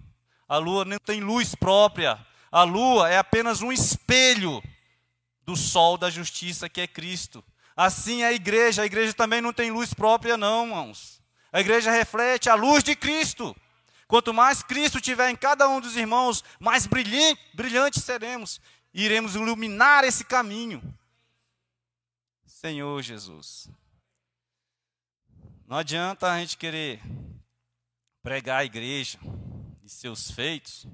[0.46, 2.24] A lua não tem luz própria.
[2.53, 4.62] A lua é apenas um espelho
[5.42, 7.44] do sol da justiça que é Cristo.
[7.74, 8.83] Assim é a igreja.
[8.83, 11.19] A igreja também não tem luz própria, não, irmãos.
[11.52, 13.56] A igreja reflete a luz de Cristo.
[14.06, 18.60] Quanto mais Cristo tiver em cada um dos irmãos, mais brilhante, brilhantes seremos.
[18.92, 20.82] E iremos iluminar esse caminho.
[22.44, 23.68] Senhor Jesus.
[25.66, 27.00] Não adianta a gente querer
[28.22, 29.18] pregar a igreja
[29.82, 30.86] e seus feitos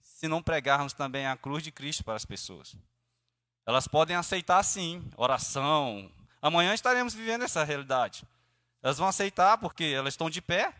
[0.00, 2.74] se não pregarmos também a cruz de Cristo para as pessoas.
[3.64, 6.10] Elas podem aceitar sim, oração.
[6.40, 8.24] Amanhã estaremos vivendo essa realidade.
[8.82, 10.74] Elas vão aceitar porque elas estão de pé,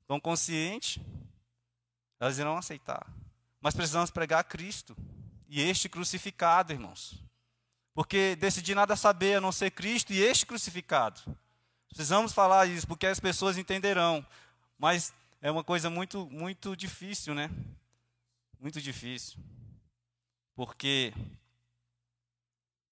[0.00, 0.98] estão conscientes,
[2.18, 3.06] elas irão aceitar.
[3.60, 4.96] Mas precisamos pregar Cristo
[5.48, 7.22] e este crucificado, irmãos.
[7.94, 11.20] Porque decidi nada saber a não ser Cristo e este crucificado.
[11.88, 14.24] Precisamos falar isso porque as pessoas entenderão.
[14.78, 17.50] Mas é uma coisa muito, muito difícil, né?
[18.60, 19.38] Muito difícil.
[20.54, 21.12] Porque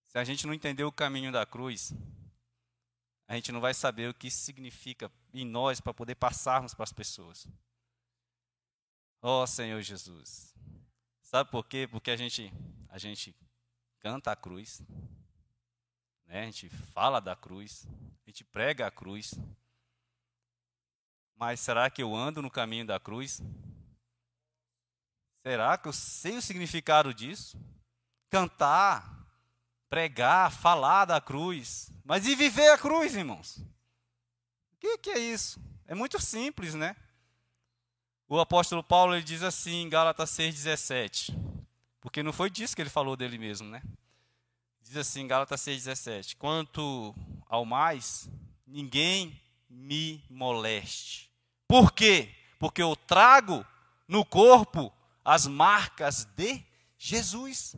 [0.05, 1.93] se a gente não entender o caminho da cruz,
[3.27, 6.85] a gente não vai saber o que isso significa em nós para poder passarmos para
[6.85, 7.47] as pessoas.
[9.23, 10.55] Oh, Senhor Jesus.
[11.23, 11.89] Sabe por quê?
[11.91, 12.53] Porque a gente,
[12.89, 13.35] a gente
[13.99, 14.83] canta a cruz,
[16.27, 16.43] né?
[16.43, 17.87] a gente fala da cruz,
[18.25, 19.33] a gente prega a cruz.
[21.35, 23.41] Mas será que eu ando no caminho da cruz?
[25.43, 27.59] Será que eu sei o significado disso?
[28.31, 29.24] Cantar,
[29.95, 33.59] pregar, falar da cruz, mas e viver a cruz, irmãos?
[34.73, 35.61] O que, que é isso?
[35.87, 36.97] É muito simples, né?
[38.29, 41.33] O apóstolo Paulo ele diz assim em Gálatas 6,17,
[42.01, 43.85] porque não foi disso que ele falou dele mesmo, né?
[44.83, 47.15] Diz assim em Gálatas 6,17: Quanto
[47.47, 48.29] ao mais,
[48.67, 51.31] ninguém me moleste.
[51.69, 52.35] Por quê?
[52.59, 53.65] Porque eu trago
[54.09, 54.93] no corpo
[55.25, 56.61] as marcas de
[56.99, 57.77] Jesus.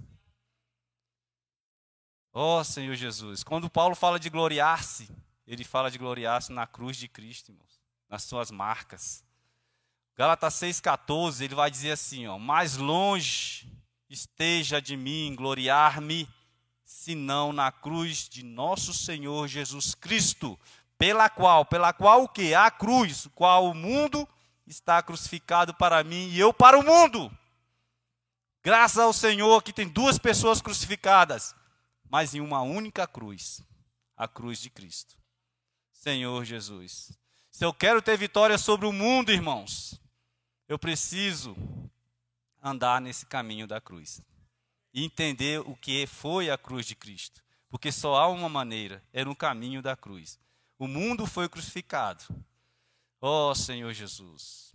[2.38, 3.42] Ó oh, Senhor Jesus.
[3.42, 5.09] Quando Paulo fala de gloriar-se,
[5.46, 9.25] ele fala de gloriar-se na cruz de Cristo, irmãos, nas suas marcas.
[10.14, 13.72] Gálatas 6,14, ele vai dizer assim: ó, mais longe
[14.11, 16.29] esteja de mim gloriar-me,
[16.85, 20.61] senão na cruz de nosso Senhor Jesus Cristo,
[20.99, 22.55] pela qual, pela qual o que?
[22.55, 24.29] A cruz, qual o mundo
[24.66, 27.35] está crucificado para mim e eu para o mundo.
[28.62, 31.55] Graças ao Senhor que tem duas pessoas crucificadas,
[32.16, 33.62] mas em uma única cruz
[34.16, 35.18] a cruz de Cristo.
[35.92, 37.12] Senhor Jesus.
[37.50, 40.00] Se eu quero ter vitória sobre o mundo, irmãos,
[40.66, 41.55] eu preciso
[42.62, 44.22] andar nesse caminho da cruz
[44.94, 49.22] e entender o que foi a cruz de Cristo, porque só há uma maneira, é
[49.22, 50.40] no caminho da cruz.
[50.79, 52.24] O mundo foi crucificado.
[53.20, 54.72] Ó oh, Senhor Jesus.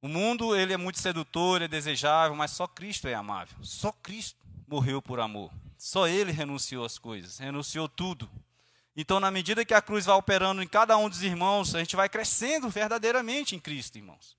[0.00, 3.58] O mundo ele é muito sedutor, é desejável, mas só Cristo é amável.
[3.64, 5.50] Só Cristo morreu por amor.
[5.78, 8.28] Só ele renunciou às coisas, renunciou tudo.
[8.96, 11.94] Então, na medida que a cruz vai operando em cada um dos irmãos, a gente
[11.94, 14.36] vai crescendo verdadeiramente em Cristo, irmãos.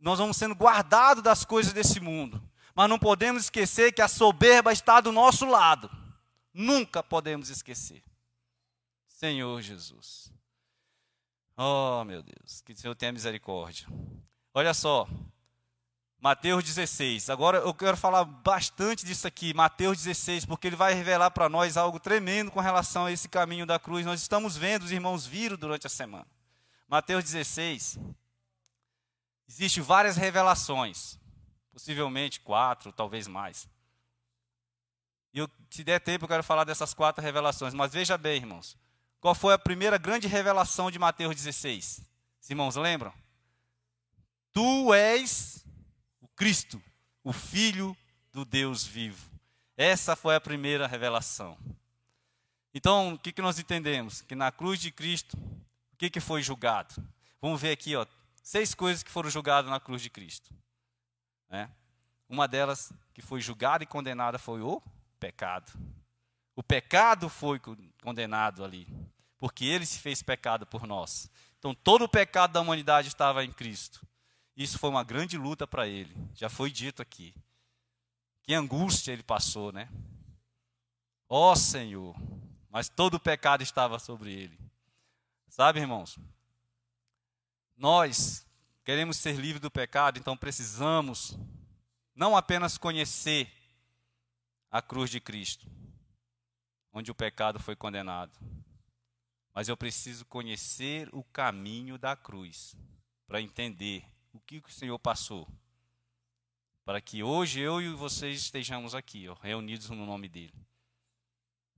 [0.00, 2.42] Nós vamos sendo guardados das coisas desse mundo.
[2.74, 5.90] Mas não podemos esquecer que a soberba está do nosso lado.
[6.52, 8.02] Nunca podemos esquecer.
[9.06, 10.32] Senhor Jesus.
[11.56, 13.86] Oh, meu Deus, que o Senhor tenha misericórdia.
[14.52, 15.08] Olha só,
[16.26, 17.30] Mateus 16.
[17.30, 21.76] Agora eu quero falar bastante disso aqui, Mateus 16, porque ele vai revelar para nós
[21.76, 24.04] algo tremendo com relação a esse caminho da cruz.
[24.04, 26.26] Nós estamos vendo, os irmãos viram durante a semana.
[26.88, 28.00] Mateus 16.
[29.48, 31.16] Existem várias revelações,
[31.70, 33.68] possivelmente quatro, talvez mais.
[35.32, 37.72] E eu, se der tempo, eu quero falar dessas quatro revelações.
[37.72, 38.76] Mas veja bem, irmãos,
[39.20, 42.00] qual foi a primeira grande revelação de Mateus 16?
[42.42, 43.14] Os irmãos lembram?
[44.52, 45.64] Tu és
[46.36, 46.82] Cristo,
[47.24, 47.96] o Filho
[48.30, 49.30] do Deus vivo.
[49.76, 51.58] Essa foi a primeira revelação.
[52.74, 54.20] Então, o que, que nós entendemos?
[54.20, 55.34] Que na cruz de Cristo,
[55.92, 56.94] o que, que foi julgado?
[57.40, 58.06] Vamos ver aqui, ó,
[58.42, 60.54] seis coisas que foram julgadas na cruz de Cristo.
[61.48, 61.70] Né?
[62.28, 64.82] Uma delas que foi julgada e condenada foi o
[65.18, 65.72] pecado.
[66.54, 67.58] O pecado foi
[68.02, 68.86] condenado ali,
[69.38, 71.30] porque ele se fez pecado por nós.
[71.58, 74.05] Então todo o pecado da humanidade estava em Cristo.
[74.56, 76.14] Isso foi uma grande luta para ele.
[76.34, 77.34] Já foi dito aqui.
[78.42, 79.88] Que angústia ele passou, né?
[81.28, 82.16] Ó oh, Senhor,
[82.70, 84.58] mas todo o pecado estava sobre ele.
[85.48, 86.18] Sabe, irmãos?
[87.76, 88.46] Nós
[88.84, 91.36] queremos ser livres do pecado, então precisamos
[92.14, 93.52] não apenas conhecer
[94.70, 95.66] a cruz de Cristo,
[96.92, 98.32] onde o pecado foi condenado,
[99.52, 102.76] mas eu preciso conhecer o caminho da cruz
[103.26, 104.04] para entender
[104.36, 105.48] o que o Senhor passou,
[106.84, 110.54] para que hoje eu e vocês estejamos aqui, ó, reunidos no nome dele.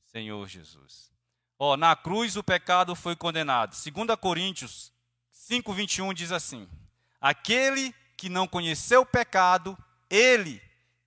[0.06, 1.12] Senhor Jesus.
[1.58, 3.74] Ó, na cruz o pecado foi condenado.
[3.74, 4.92] 2 Coríntios
[5.32, 6.68] 5:21 diz assim:
[7.20, 9.78] Aquele que não conheceu o pecado,
[10.10, 10.60] ele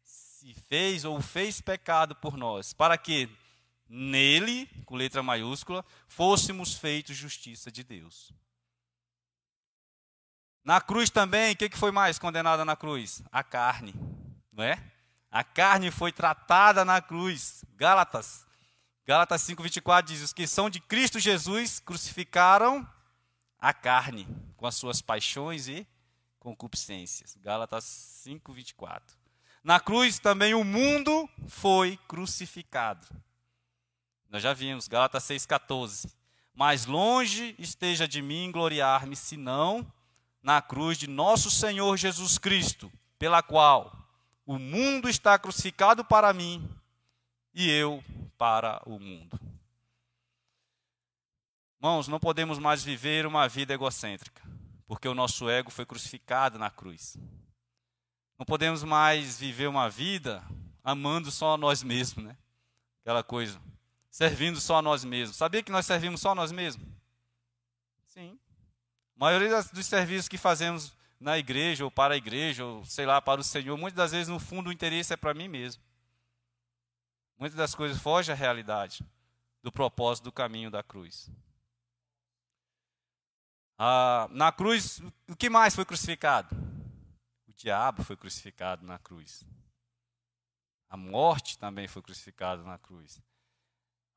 [0.03, 3.29] se fez ou fez pecado por nós, para que
[3.89, 8.31] nele, com letra maiúscula, fôssemos feitos justiça de Deus.
[10.63, 13.23] Na cruz também, o que foi mais condenada na cruz?
[13.31, 13.95] A carne,
[14.51, 14.77] não é?
[15.31, 17.63] A carne foi tratada na cruz.
[17.75, 18.45] Gálatas
[19.05, 22.87] Gálatas 5:24 diz: "Os que são de Cristo Jesus crucificaram
[23.59, 25.87] a carne com as suas paixões e
[26.39, 29.17] concupiscências." Gálatas 5:24.
[29.63, 33.07] Na cruz também o mundo foi crucificado.
[34.29, 36.13] Nós já vimos Gálatas 6:14.
[36.53, 39.85] Mais longe esteja de mim gloriar-me, senão
[40.41, 43.95] na cruz de nosso Senhor Jesus Cristo, pela qual
[44.45, 46.67] o mundo está crucificado para mim
[47.53, 48.03] e eu
[48.37, 49.39] para o mundo.
[51.79, 54.41] Irmãos, não podemos mais viver uma vida egocêntrica,
[54.87, 57.17] porque o nosso ego foi crucificado na cruz.
[58.37, 60.43] Não podemos mais viver uma vida
[60.83, 62.37] amando só a nós mesmos, né?
[63.01, 63.59] Aquela coisa,
[64.09, 65.37] servindo só a nós mesmos.
[65.37, 66.87] Sabia que nós servimos só a nós mesmos?
[69.21, 73.21] A maioria dos serviços que fazemos na igreja, ou para a igreja, ou sei lá,
[73.21, 75.83] para o Senhor, muitas das vezes, no fundo, o interesse é para mim mesmo.
[77.37, 79.05] Muitas das coisas fogem à realidade
[79.61, 81.29] do propósito do caminho da cruz.
[83.77, 86.55] Ah, na cruz, o que mais foi crucificado?
[87.47, 89.43] O diabo foi crucificado na cruz.
[90.89, 93.21] A morte também foi crucificada na cruz.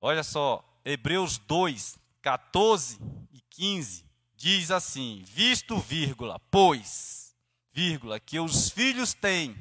[0.00, 2.98] Olha só, Hebreus 2, 14
[3.34, 7.34] e 15 diz assim: Visto, vírgula, pois,
[7.72, 9.56] vírgula, que os filhos têm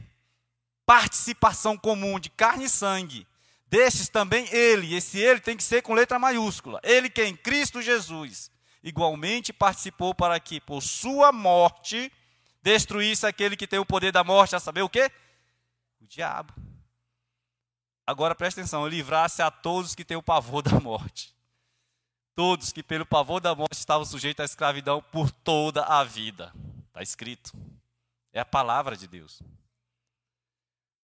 [0.86, 3.28] participação comum de carne e sangue,
[3.74, 6.80] Destes também ele, esse ele tem que ser com letra maiúscula.
[6.84, 8.52] Ele que em Cristo Jesus
[8.84, 12.14] igualmente participou para que por sua morte
[12.62, 15.12] destruísse aquele que tem o poder da morte, a saber o quê?
[16.00, 16.54] O diabo.
[18.06, 21.34] Agora preste atenção, livrasse a todos que têm o pavor da morte.
[22.36, 26.52] Todos que pelo pavor da morte estavam sujeitos à escravidão por toda a vida.
[26.88, 27.52] Está escrito.
[28.32, 29.42] É a palavra de Deus.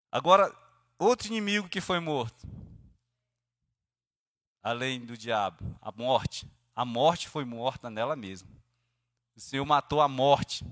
[0.10, 0.56] Agora,
[0.98, 2.48] outro inimigo que foi morto,
[4.64, 6.50] além do diabo, a morte.
[6.74, 8.50] A morte foi morta nela mesma.
[9.36, 10.66] O Senhor matou a morte.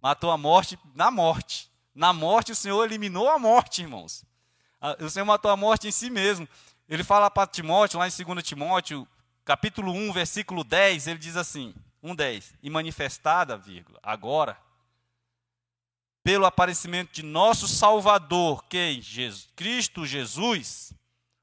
[0.00, 1.70] Matou a morte na morte.
[1.94, 4.24] Na morte, o Senhor eliminou a morte, irmãos.
[5.00, 6.48] O Senhor matou a morte em si mesmo.
[6.88, 9.06] Ele fala para Timóteo, lá em 2 Timóteo,
[9.44, 12.54] capítulo 1, versículo 10, ele diz assim: 1,10.
[12.62, 14.58] E manifestada, vírgula, agora,
[16.22, 20.92] pelo aparecimento de nosso Salvador, que Jesus, Cristo Jesus,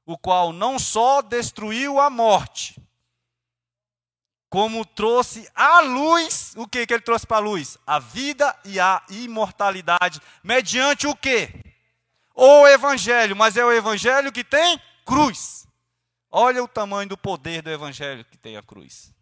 [0.04, 2.80] o qual não só destruiu a morte,
[4.50, 7.78] como trouxe à luz, o que que ele trouxe para a luz?
[7.86, 11.64] A vida e a imortalidade, mediante o quê?
[12.34, 15.66] O evangelho, mas é o evangelho que tem cruz.
[16.34, 19.14] Olha o tamanho do poder do evangelho que tem a cruz.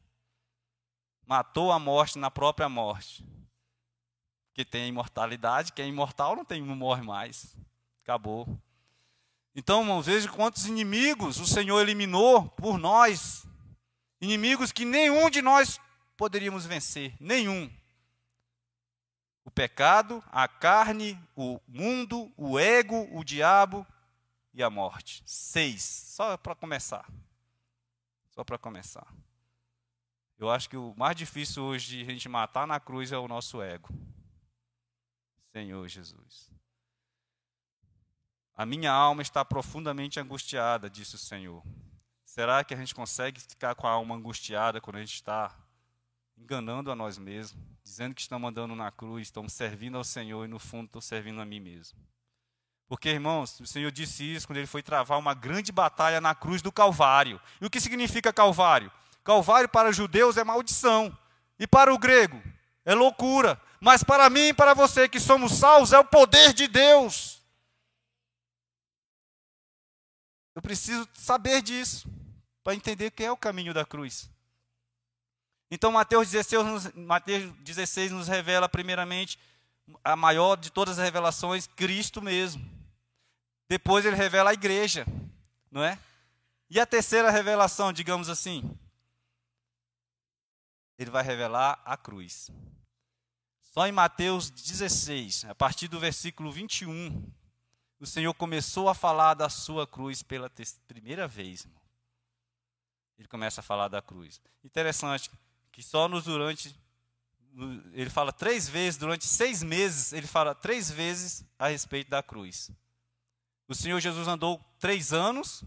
[1.26, 3.26] Matou a morte na própria morte
[4.54, 7.56] que tem imortalidade, que é imortal, não, tem, não morre mais.
[8.04, 8.46] Acabou.
[9.56, 13.44] Então, irmãos, veja quantos inimigos o Senhor eliminou por nós.
[14.20, 15.80] Inimigos que nenhum de nós
[16.16, 17.14] poderíamos vencer.
[17.18, 17.68] Nenhum.
[19.44, 23.84] O pecado, a carne, o mundo, o ego, o diabo
[24.52, 25.22] e a morte.
[25.26, 25.82] Seis.
[25.82, 27.08] Só para começar.
[28.30, 29.06] Só para começar.
[30.38, 33.28] Eu acho que o mais difícil hoje de a gente matar na cruz é o
[33.28, 33.88] nosso ego.
[35.52, 36.50] Senhor Jesus.
[38.54, 41.62] A minha alma está profundamente angustiada, disse o Senhor.
[42.24, 45.54] Será que a gente consegue ficar com a alma angustiada quando a gente está
[46.38, 50.48] enganando a nós mesmos, dizendo que estamos andando na cruz, estamos servindo ao Senhor e
[50.48, 51.98] no fundo estou servindo a mim mesmo.
[52.90, 56.60] Porque, irmãos, o Senhor disse isso quando ele foi travar uma grande batalha na cruz
[56.60, 57.40] do Calvário.
[57.60, 58.90] E o que significa Calvário?
[59.22, 61.16] Calvário para os judeus é maldição,
[61.56, 62.42] e para o grego
[62.84, 63.62] é loucura.
[63.78, 67.40] Mas para mim e para você que somos salvos, é o poder de Deus.
[70.56, 72.10] Eu preciso saber disso
[72.64, 74.28] para entender o que é o caminho da cruz.
[75.70, 79.38] Então, Mateus 16, Mateus 16 nos revela, primeiramente,
[80.02, 82.79] a maior de todas as revelações, Cristo mesmo.
[83.70, 85.06] Depois ele revela a igreja,
[85.70, 85.96] não é?
[86.68, 88.76] E a terceira revelação, digamos assim,
[90.98, 92.50] ele vai revelar a cruz.
[93.60, 97.24] Só em Mateus 16, a partir do versículo 21,
[98.00, 100.50] o Senhor começou a falar da sua cruz pela
[100.88, 101.60] primeira vez.
[101.60, 101.80] Irmão.
[103.20, 104.40] Ele começa a falar da cruz.
[104.64, 105.30] Interessante
[105.70, 106.74] que só nos durante.
[107.92, 112.72] Ele fala três vezes, durante seis meses, ele fala três vezes a respeito da cruz.
[113.70, 115.62] O Senhor Jesus andou três anos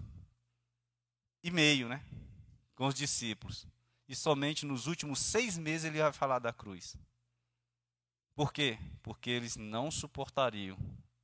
[1.42, 2.04] e meio, né?
[2.76, 3.66] Com os discípulos.
[4.10, 6.98] E somente nos últimos seis meses ele vai falar da cruz.
[8.36, 8.78] Por quê?
[9.02, 10.78] Porque eles não suportariam,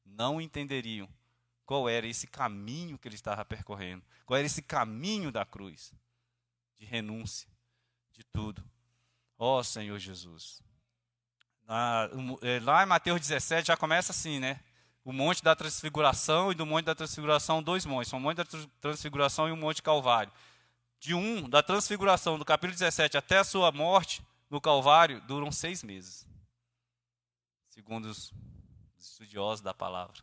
[0.05, 1.09] não entenderiam
[1.65, 5.93] qual era esse caminho que ele estava percorrendo, qual era esse caminho da cruz,
[6.77, 7.49] de renúncia,
[8.13, 8.63] de tudo.
[9.37, 10.63] Ó oh, Senhor Jesus.
[12.41, 14.63] É, lá em Mateus 17 já começa assim, né?
[15.03, 18.11] O monte da transfiguração e do monte da transfiguração, dois montes.
[18.13, 18.45] O monte da
[18.81, 20.31] transfiguração e o monte Calvário.
[20.99, 25.83] De um, da transfiguração, do capítulo 17 até a sua morte no Calvário, duram seis
[25.83, 26.29] meses
[27.79, 28.33] segundo os
[28.99, 30.21] estudiosos da palavra.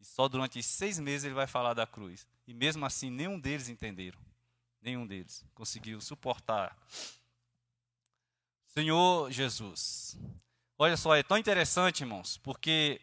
[0.00, 2.26] E só durante seis meses ele vai falar da cruz.
[2.44, 4.18] E mesmo assim, nenhum deles entenderam.
[4.82, 6.76] Nenhum deles conseguiu suportar.
[8.66, 10.18] Senhor Jesus.
[10.76, 13.00] Olha só, é tão interessante, irmãos, porque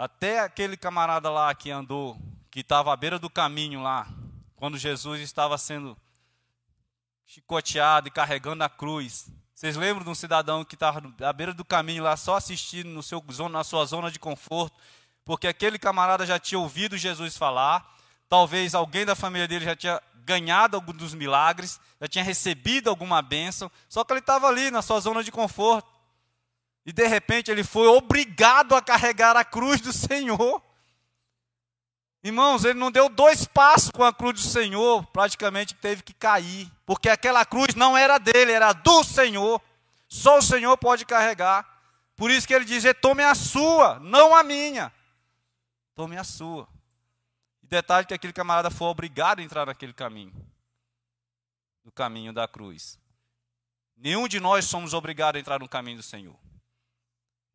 [0.00, 2.16] até aquele camarada lá que andou,
[2.50, 4.08] que estava à beira do caminho lá,
[4.56, 5.94] quando Jesus estava sendo
[7.26, 11.66] chicoteado e carregando a cruz, vocês lembram de um cidadão que estava à beira do
[11.66, 14.74] caminho lá, só assistindo no seu, na sua zona de conforto,
[15.22, 17.86] porque aquele camarada já tinha ouvido Jesus falar,
[18.26, 23.20] talvez alguém da família dele já tinha ganhado algum dos milagres, já tinha recebido alguma
[23.20, 25.99] bênção, só que ele estava ali na sua zona de conforto.
[26.84, 30.62] E de repente ele foi obrigado a carregar a cruz do Senhor.
[32.22, 36.70] Irmãos, ele não deu dois passos com a cruz do Senhor, praticamente teve que cair
[36.84, 39.60] porque aquela cruz não era dele, era do Senhor.
[40.08, 41.66] Só o Senhor pode carregar.
[42.16, 44.92] Por isso que ele diz: tome a sua, não a minha.
[45.94, 46.68] Tome a sua.
[47.62, 50.34] E detalhe que aquele camarada foi obrigado a entrar naquele caminho
[51.84, 52.98] no caminho da cruz.
[53.96, 56.38] Nenhum de nós somos obrigados a entrar no caminho do Senhor.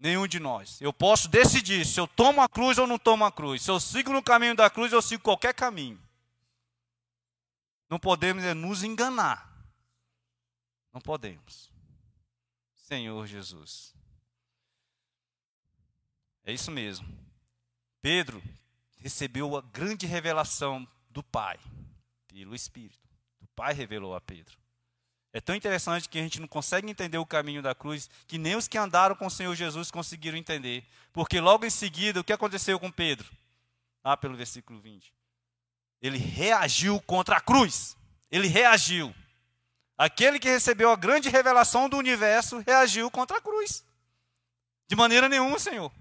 [0.06, 0.80] Nenhum de nós.
[0.80, 3.64] Eu posso decidir se eu tomo a cruz ou não tomo a cruz.
[3.64, 6.00] Se eu sigo no caminho da cruz, eu sigo qualquer caminho.
[7.90, 9.52] Não podemos é nos enganar.
[10.94, 11.72] Não podemos.
[12.76, 13.96] Senhor Jesus.
[16.44, 17.08] É isso mesmo.
[18.00, 18.44] Pedro
[19.00, 21.60] recebeu a grande revelação do Pai,
[22.28, 23.10] pelo Espírito.
[23.42, 24.56] O Pai revelou a Pedro.
[25.36, 28.56] É tão interessante que a gente não consegue entender o caminho da cruz, que nem
[28.56, 30.86] os que andaram com o Senhor Jesus conseguiram entender.
[31.12, 33.30] Porque logo em seguida, o que aconteceu com Pedro?
[34.02, 35.14] Ah, pelo versículo 20.
[36.02, 37.98] Ele reagiu contra a cruz.
[38.32, 39.14] Ele reagiu.
[39.98, 43.84] Aquele que recebeu a grande revelação do universo reagiu contra a cruz.
[44.88, 45.92] De maneira nenhuma, Senhor.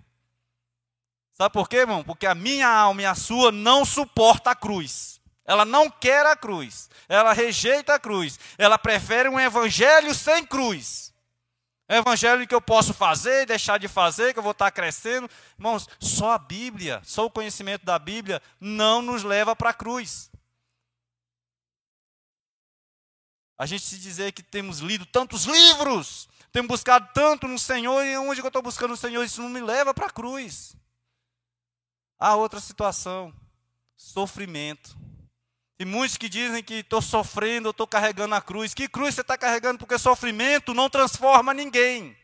[1.32, 2.04] Sabe por quê, irmão?
[2.04, 5.13] Porque a minha alma e a sua não suporta a cruz.
[5.44, 6.88] Ela não quer a cruz.
[7.08, 8.38] Ela rejeita a cruz.
[8.56, 11.12] Ela prefere um evangelho sem cruz.
[11.86, 15.28] Evangelho que eu posso fazer e deixar de fazer, que eu vou estar crescendo.
[15.58, 20.30] Irmãos, só a Bíblia, só o conhecimento da Bíblia não nos leva para a cruz.
[23.58, 28.16] A gente se dizer que temos lido tantos livros, temos buscado tanto no Senhor, e
[28.16, 30.74] onde eu estou buscando o Senhor, isso não me leva para a cruz.
[32.18, 33.32] Há outra situação:
[33.94, 35.03] sofrimento.
[35.76, 38.72] Tem muitos que dizem que estou sofrendo, estou carregando a cruz.
[38.72, 39.78] Que cruz você está carregando?
[39.78, 42.16] Porque sofrimento não transforma ninguém.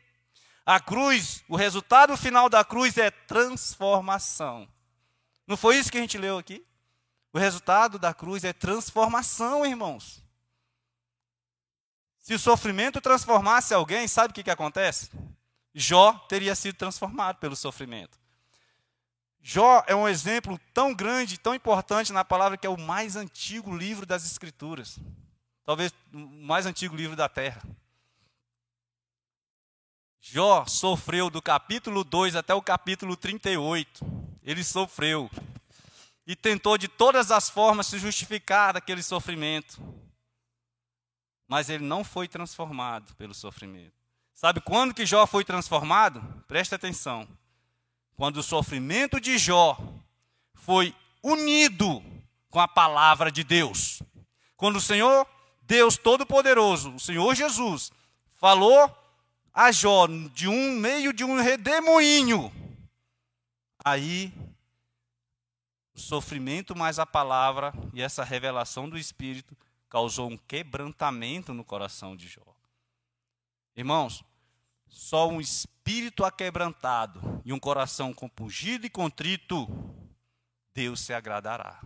[0.64, 4.68] A cruz, o resultado final da cruz é transformação.
[5.46, 6.64] Não foi isso que a gente leu aqui?
[7.32, 10.22] O resultado da cruz é transformação, irmãos.
[12.20, 15.10] Se o sofrimento transformasse alguém, sabe o que, que acontece?
[15.74, 18.19] Jó teria sido transformado pelo sofrimento.
[19.42, 23.74] Jó é um exemplo tão grande, tão importante na palavra que é o mais antigo
[23.74, 24.98] livro das Escrituras.
[25.64, 27.62] talvez o mais antigo livro da Terra.
[30.20, 34.04] Jó sofreu do capítulo 2 até o capítulo 38.
[34.42, 35.30] Ele sofreu.
[36.26, 39.80] E tentou de todas as formas se justificar daquele sofrimento.
[41.48, 43.94] Mas ele não foi transformado pelo sofrimento.
[44.34, 46.20] Sabe quando que Jó foi transformado?
[46.46, 47.26] Preste atenção.
[48.20, 49.78] Quando o sofrimento de Jó
[50.52, 52.04] foi unido
[52.50, 54.02] com a palavra de Deus.
[54.58, 55.26] Quando o Senhor,
[55.62, 57.90] Deus Todo-Poderoso, o Senhor Jesus,
[58.34, 58.94] falou
[59.54, 62.52] a Jó de um meio de um redemoinho,
[63.82, 64.30] aí
[65.94, 69.56] o sofrimento mais a palavra e essa revelação do Espírito
[69.88, 72.54] causou um quebrantamento no coração de Jó.
[73.74, 74.22] Irmãos,
[74.90, 79.66] só um espírito aquebrantado e um coração compungido e contrito,
[80.74, 81.80] Deus se agradará.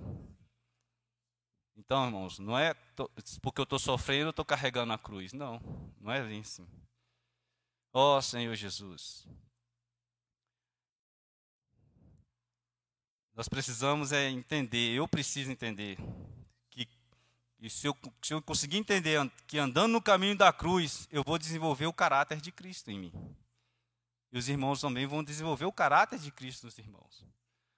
[1.77, 2.75] Então, irmãos, não é
[3.43, 5.33] porque eu estou sofrendo, eu estou carregando a cruz.
[5.33, 5.61] Não,
[6.01, 6.67] não é assim.
[7.93, 9.29] Ó oh, Senhor Jesus.
[13.35, 15.99] Nós precisamos é entender, eu preciso entender,
[17.65, 21.39] e se, eu, se eu conseguir entender que andando no caminho da cruz, eu vou
[21.39, 23.37] desenvolver o caráter de Cristo em mim.
[24.31, 27.25] E os irmãos também vão desenvolver o caráter de Cristo nos irmãos.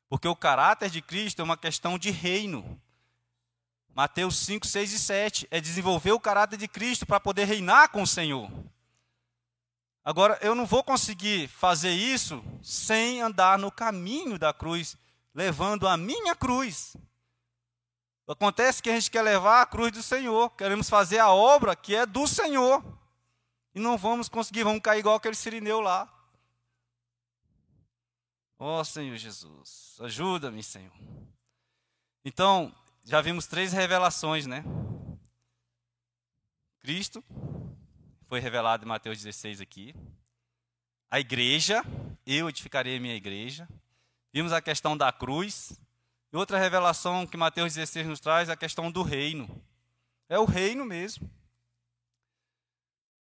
[0.08, 2.82] Porque o caráter de Cristo é uma questão de reino.
[3.94, 8.02] Mateus 5, 6 e 7 é desenvolver o caráter de Cristo para poder reinar com
[8.02, 8.50] o Senhor.
[10.04, 14.96] Agora, eu não vou conseguir fazer isso sem andar no caminho da cruz,
[15.32, 16.96] levando a minha cruz.
[18.26, 21.94] Acontece que a gente quer levar a cruz do Senhor, queremos fazer a obra que
[21.94, 22.84] é do Senhor.
[23.74, 26.12] E não vamos conseguir, vamos cair igual aquele sirineu lá.
[28.58, 30.92] Ó oh, Senhor Jesus, ajuda-me, Senhor.
[32.24, 32.74] Então,
[33.04, 34.64] já vimos três revelações, né?
[36.80, 37.22] Cristo,
[38.26, 39.94] foi revelado em Mateus 16 aqui.
[41.10, 41.84] A igreja,
[42.26, 43.68] eu edificarei a minha igreja.
[44.32, 45.78] Vimos a questão da cruz.
[46.32, 49.62] E outra revelação que Mateus 16 nos traz é a questão do reino.
[50.28, 51.30] É o reino mesmo.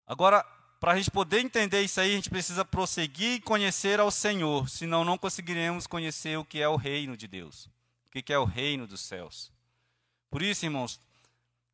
[0.07, 0.43] Agora,
[0.81, 4.69] para a gente poder entender isso aí, a gente precisa prosseguir e conhecer ao Senhor,
[4.69, 7.69] senão não conseguiremos conhecer o que é o reino de Deus,
[8.07, 9.53] o que é o reino dos céus.
[10.31, 11.01] Por isso, irmãos,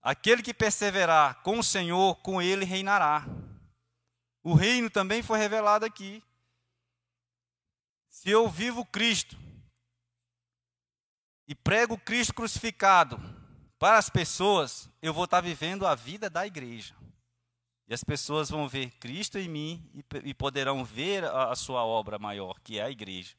[0.05, 3.25] Aquele que perseverar com o Senhor, com ele reinará.
[4.43, 6.23] O reino também foi revelado aqui.
[8.11, 9.35] Se eu vivo Cristo
[11.47, 13.20] e prego Cristo crucificado
[13.78, 16.95] para as pessoas, eu vou estar vivendo a vida da igreja.
[17.86, 19.90] E as pessoas vão ver Cristo em mim
[20.24, 23.34] e, poderão ver a, a sua obra maior, que é a igreja.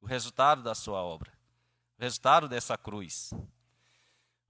[0.00, 1.32] O resultado da sua obra.
[1.98, 3.34] O resultado dessa cruz.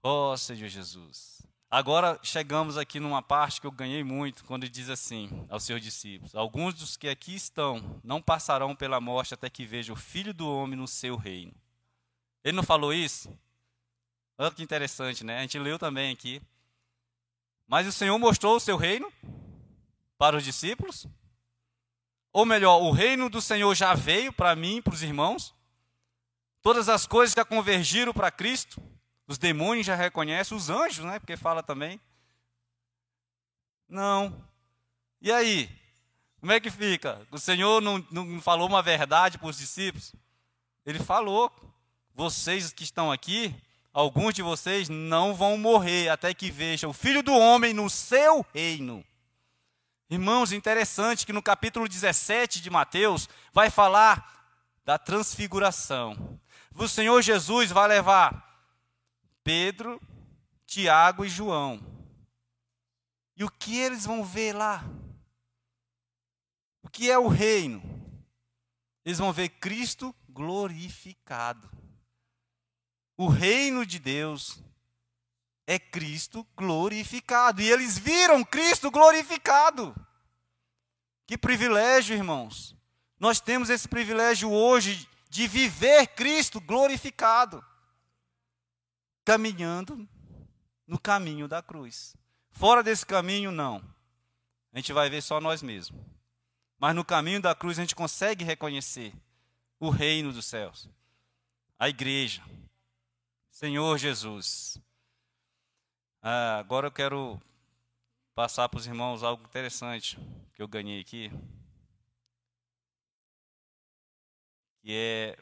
[0.03, 1.41] Oh, Senhor Jesus.
[1.69, 6.35] Agora chegamos aqui numa parte que eu ganhei muito, quando diz assim aos seus discípulos:
[6.35, 10.47] Alguns dos que aqui estão não passarão pela morte até que vejam o Filho do
[10.47, 11.55] Homem no seu reino.
[12.43, 13.37] Ele não falou isso?
[14.37, 15.37] Olha que interessante, né?
[15.37, 16.41] A gente leu também aqui.
[17.67, 19.11] Mas o Senhor mostrou o seu reino
[20.17, 21.07] para os discípulos?
[22.33, 25.53] Ou melhor, o reino do Senhor já veio para mim para os irmãos?
[26.61, 28.81] Todas as coisas já convergiram para Cristo?
[29.27, 31.19] Os demônios já reconhecem, os anjos, né?
[31.19, 31.99] Porque fala também.
[33.87, 34.45] Não.
[35.21, 35.69] E aí?
[36.39, 37.25] Como é que fica?
[37.29, 40.15] O Senhor não, não falou uma verdade para os discípulos?
[40.85, 41.51] Ele falou.
[42.13, 43.55] Vocês que estão aqui,
[43.93, 48.45] alguns de vocês não vão morrer até que vejam o Filho do Homem no seu
[48.53, 49.03] reino.
[50.09, 54.45] Irmãos, interessante que no capítulo 17 de Mateus vai falar
[54.83, 56.39] da transfiguração.
[56.75, 58.67] O Senhor Jesus vai levar
[59.43, 60.01] Pedro,
[60.65, 61.81] Tiago e João.
[63.37, 64.83] E o que eles vão ver lá?
[66.83, 67.81] O que é o reino?
[69.05, 71.69] Eles vão ver Cristo glorificado.
[73.21, 74.59] O reino de Deus
[75.67, 77.61] é Cristo glorificado.
[77.61, 79.93] E eles viram Cristo glorificado.
[81.27, 82.75] Que privilégio, irmãos.
[83.19, 87.63] Nós temos esse privilégio hoje de viver Cristo glorificado
[89.23, 90.09] caminhando
[90.87, 92.17] no caminho da cruz.
[92.49, 93.83] Fora desse caminho, não.
[94.73, 96.03] A gente vai ver só nós mesmos.
[96.79, 99.13] Mas no caminho da cruz a gente consegue reconhecer
[99.79, 100.89] o reino dos céus,
[101.77, 102.43] a igreja,
[103.61, 104.81] Senhor Jesus.
[106.19, 107.39] Ah, agora eu quero
[108.33, 110.17] passar para os irmãos algo interessante
[110.55, 111.29] que eu ganhei aqui,
[114.81, 115.37] que é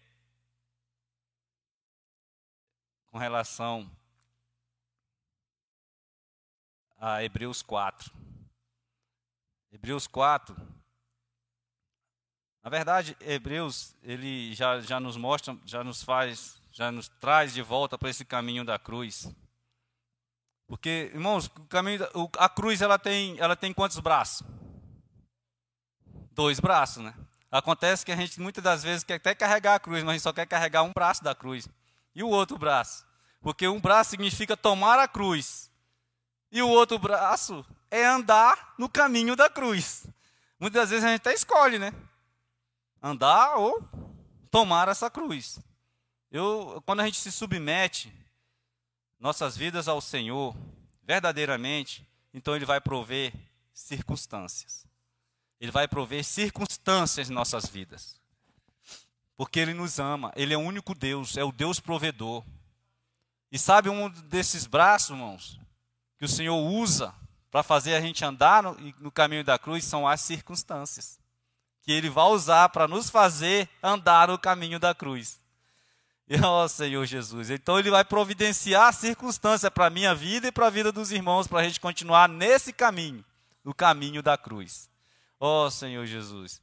[3.05, 3.89] com relação
[6.97, 8.13] a Hebreus 4.
[9.71, 10.53] Hebreus 4.
[12.61, 17.61] Na verdade, Hebreus, ele já, já nos mostra, já nos faz, já nos traz de
[17.61, 19.29] volta para esse caminho da cruz.
[20.65, 22.07] Porque, irmãos, o caminho,
[22.37, 24.47] a cruz ela tem, ela tem quantos braços?
[26.31, 27.13] Dois braços, né?
[27.51, 30.23] Acontece que a gente muitas das vezes quer até carregar a cruz, mas a gente
[30.23, 31.67] só quer carregar um braço da cruz.
[32.15, 33.05] E o outro braço?
[33.41, 35.69] Porque um braço significa tomar a cruz.
[36.49, 40.07] E o outro braço é andar no caminho da cruz.
[40.57, 41.91] Muitas vezes a gente até escolhe, né?
[43.03, 43.83] Andar ou
[44.49, 45.59] tomar essa cruz.
[46.31, 48.13] Eu, quando a gente se submete
[49.19, 50.55] nossas vidas ao Senhor,
[51.03, 53.33] verdadeiramente, então Ele vai prover
[53.73, 54.85] circunstâncias.
[55.59, 58.19] Ele vai prover circunstâncias em nossas vidas.
[59.35, 62.43] Porque Ele nos ama, Ele é o único Deus, é o Deus provedor.
[63.51, 65.59] E sabe um desses braços, irmãos,
[66.17, 67.13] que o Senhor usa
[67.49, 71.19] para fazer a gente andar no, no, caminho da cruz são as circunstâncias.
[71.81, 75.39] Que Ele vai usar para nos fazer andar no caminho da cruz.
[76.31, 77.49] E, ó Senhor Jesus.
[77.49, 81.47] Então Ele vai providenciar circunstâncias para a minha vida e para a vida dos irmãos,
[81.47, 83.25] para a gente continuar nesse caminho,
[83.63, 84.87] no caminho da cruz.
[85.39, 86.61] Ó oh, Senhor Jesus.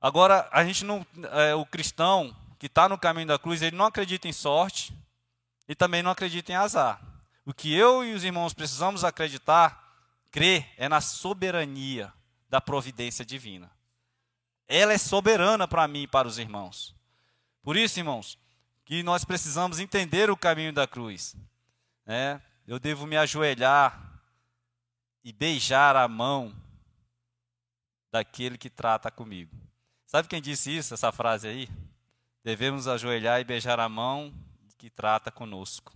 [0.00, 1.06] Agora, a gente não.
[1.32, 4.96] É, o cristão que está no caminho da cruz, ele não acredita em sorte
[5.68, 7.00] e também não acredita em azar.
[7.44, 9.94] O que eu e os irmãos precisamos acreditar,
[10.30, 12.12] crer, é na soberania
[12.48, 13.70] da providência divina.
[14.66, 16.94] Ela é soberana para mim e para os irmãos.
[17.62, 18.38] Por isso, irmãos,
[18.86, 21.34] que nós precisamos entender o caminho da cruz.
[22.06, 24.22] É, eu devo me ajoelhar
[25.24, 26.54] e beijar a mão
[28.12, 29.54] daquele que trata comigo.
[30.06, 31.68] Sabe quem disse isso, essa frase aí?
[32.44, 34.32] Devemos ajoelhar e beijar a mão
[34.78, 35.92] que trata conosco.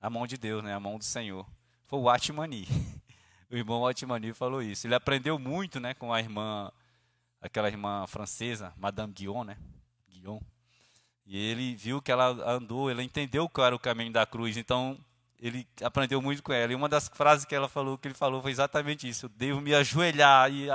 [0.00, 0.72] A mão de Deus, né?
[0.72, 1.44] a mão do Senhor.
[1.86, 2.66] Foi o Atmani.
[3.50, 4.84] O irmão Atmani falou isso.
[4.84, 6.72] Ele aprendeu muito né, com a irmã,
[7.40, 9.56] aquela irmã francesa, Madame Guion, né?
[10.08, 10.40] Guion.
[11.26, 14.56] E ele viu que ela andou, ele entendeu qual era o caminho da cruz.
[14.56, 14.98] Então,
[15.40, 16.72] ele aprendeu muito com ela.
[16.72, 19.60] E uma das frases que ela falou, que ele falou, foi exatamente isso: eu devo
[19.60, 20.66] me ajoelhar e,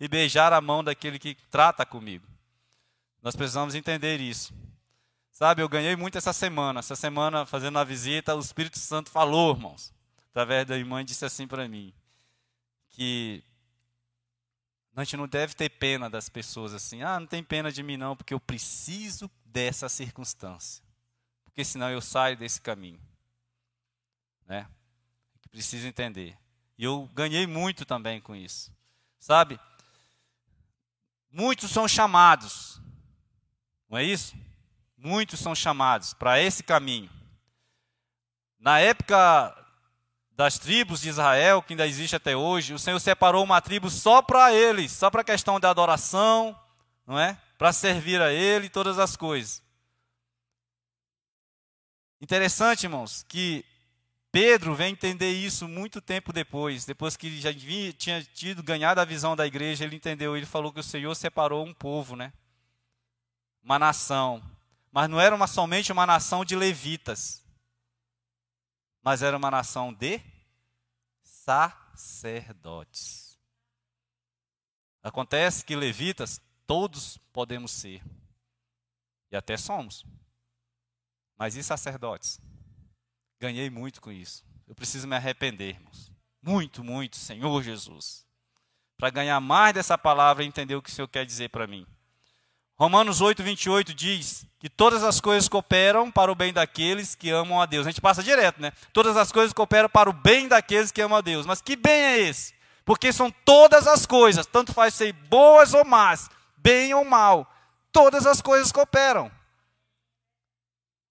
[0.00, 2.26] e beijar a mão daquele que trata comigo.
[3.22, 4.54] Nós precisamos entender isso.
[5.30, 6.80] Sabe, eu ganhei muito essa semana.
[6.80, 9.92] Essa semana, fazendo uma visita, o Espírito Santo falou, irmãos,
[10.30, 11.92] através da irmã, disse assim para mim:
[12.90, 13.42] que
[14.96, 17.02] a gente não deve ter pena das pessoas assim.
[17.02, 20.84] Ah, não tem pena de mim não, porque eu preciso dessa circunstância.
[21.44, 23.00] Porque senão eu saio desse caminho
[24.48, 24.66] né?
[25.42, 26.36] Que precisa entender.
[26.76, 28.72] E eu ganhei muito também com isso.
[29.20, 29.60] Sabe?
[31.30, 32.80] Muitos são chamados.
[33.88, 34.34] Não é isso?
[34.96, 37.10] Muitos são chamados para esse caminho.
[38.58, 39.54] Na época
[40.32, 44.22] das tribos de Israel, que ainda existe até hoje, o Senhor separou uma tribo só
[44.22, 46.58] para eles, só para a questão da adoração,
[47.06, 47.40] não é?
[47.58, 49.62] Para servir a Ele e todas as coisas.
[52.20, 53.64] Interessante, irmãos, que
[54.30, 59.34] Pedro vem entender isso muito tempo depois, depois que já tinha tido ganhado a visão
[59.34, 62.32] da igreja, ele entendeu, ele falou que o Senhor separou um povo, né?
[63.62, 64.42] Uma nação.
[64.92, 67.44] Mas não era uma, somente uma nação de levitas,
[69.02, 70.20] mas era uma nação de
[71.22, 73.38] sacerdotes.
[75.02, 78.00] Acontece que levitas todos podemos ser.
[79.32, 80.04] E até somos.
[81.36, 82.40] Mas e sacerdotes?
[83.40, 84.44] Ganhei muito com isso.
[84.66, 86.12] Eu preciso me arrepender, irmãos.
[86.42, 88.26] Muito, muito, Senhor Jesus.
[88.98, 91.86] Para ganhar mais dessa palavra e entender o que o Senhor quer dizer para mim.
[92.76, 97.60] Romanos 8, 28 diz que todas as coisas cooperam para o bem daqueles que amam
[97.60, 97.86] a Deus.
[97.86, 98.72] A gente passa direto, né?
[98.92, 101.46] Todas as coisas cooperam para o bem daqueles que amam a Deus.
[101.46, 102.54] Mas que bem é esse?
[102.84, 106.30] Porque são todas as coisas, tanto faz ser boas ou más,
[106.68, 107.50] bem ou mal,
[107.90, 109.32] todas as coisas cooperam.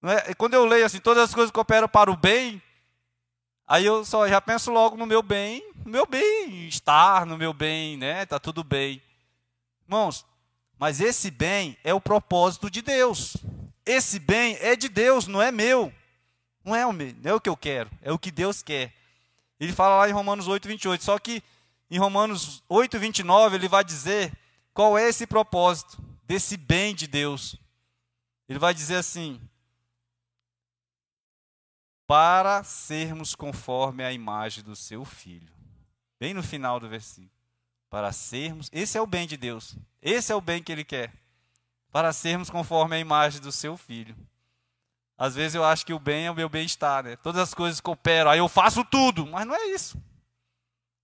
[0.04, 0.36] É?
[0.36, 2.62] Quando eu leio assim, todas as coisas cooperam para o bem,
[3.66, 7.54] aí eu só já penso logo no meu bem, no meu bem estar, no meu
[7.54, 8.24] bem, né?
[8.28, 9.02] Tá tudo bem.
[9.84, 10.24] Irmãos,
[10.78, 13.36] mas esse bem é o propósito de Deus.
[13.84, 15.92] Esse bem é de Deus, não é meu.
[16.64, 18.94] Não é o meu, não é o que eu quero, é o que Deus quer.
[19.60, 21.04] Ele fala lá em Romanos 8, 28.
[21.04, 21.42] Só que
[21.90, 24.32] em Romanos 8, 29, ele vai dizer
[24.78, 27.56] qual é esse propósito desse bem de Deus.
[28.48, 29.42] Ele vai dizer assim:
[32.06, 35.52] para sermos conforme a imagem do seu filho.
[36.20, 37.32] Bem no final do versículo.
[37.90, 39.76] Para sermos, esse é o bem de Deus.
[40.00, 41.12] Esse é o bem que ele quer.
[41.92, 44.16] Para sermos conforme a imagem do seu filho.
[45.18, 47.16] Às vezes eu acho que o bem é o meu bem-estar, né?
[47.16, 50.00] Todas as coisas cooperam, aí eu faço tudo, mas não é isso.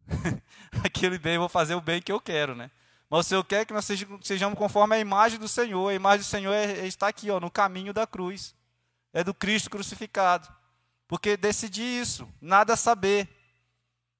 [0.85, 2.69] aquele bem, eu vou fazer o bem que eu quero, né?
[3.13, 3.85] Mas o Senhor quer que nós
[4.23, 5.87] sejamos conforme a imagem do Senhor.
[5.87, 8.55] A imagem do Senhor é, é, está aqui, ó, no caminho da cruz.
[9.13, 10.51] É do Cristo crucificado.
[11.07, 13.29] Porque decidi isso, nada saber.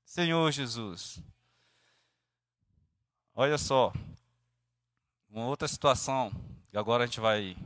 [0.05, 1.19] Senhor Jesus.
[3.33, 3.91] Olha só,
[5.27, 6.31] uma outra situação,
[6.71, 7.57] e agora a gente vai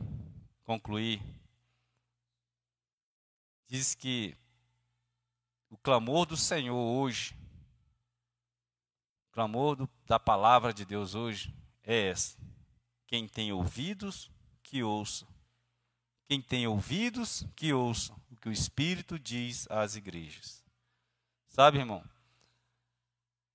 [0.64, 1.20] concluir.
[3.66, 4.34] Diz que
[5.68, 7.36] o clamor do Senhor hoje,
[9.38, 12.36] clamor do, da palavra de Deus hoje é essa.
[13.06, 14.28] Quem tem ouvidos,
[14.64, 15.28] que ouça.
[16.26, 20.64] Quem tem ouvidos, que ouça o que o Espírito diz às igrejas.
[21.46, 22.02] Sabe, irmão?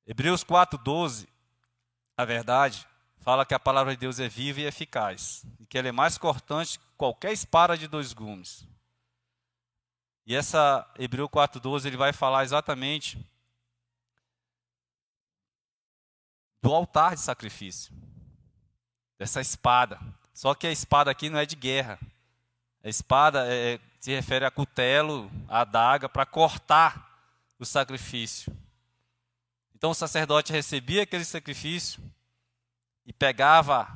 [0.07, 1.27] Hebreus 4,12,
[2.15, 5.89] a verdade, fala que a palavra de Deus é viva e eficaz, e que ela
[5.89, 8.65] é mais cortante que qualquer espada de dois gumes.
[10.25, 13.32] E essa Hebreu 4:12 ele vai falar exatamente
[16.63, 17.93] do altar de sacrifício.
[19.19, 19.99] Dessa espada.
[20.33, 21.99] Só que a espada aqui não é de guerra.
[22.81, 27.19] A espada é, se refere a cutelo, a adaga para cortar
[27.59, 28.55] o sacrifício.
[29.75, 32.01] Então o sacerdote recebia aquele sacrifício
[33.05, 33.93] e pegava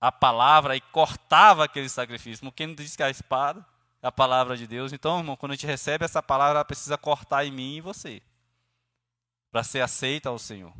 [0.00, 2.46] a palavra e cortava aquele sacrifício.
[2.46, 3.64] Porque não diz que a espada
[4.02, 4.94] é a palavra de Deus.
[4.94, 7.82] Então, irmão, quando a gente recebe essa palavra, ela precisa cortar em mim e em
[7.82, 8.22] você.
[9.52, 10.72] Para ser aceita ao Senhor.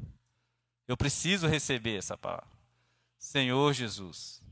[0.91, 2.51] Eu preciso receber essa palavra.
[3.16, 4.43] Senhor Jesus.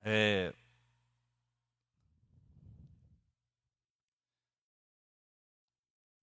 [0.00, 0.54] É,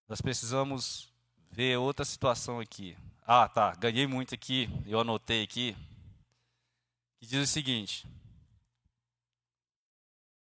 [0.08, 1.14] nós precisamos
[1.52, 2.98] ver outra situação aqui.
[3.24, 3.76] Ah, tá.
[3.76, 4.70] Ganhei muito aqui.
[4.86, 5.76] Eu anotei aqui.
[7.20, 8.08] Que diz o seguinte: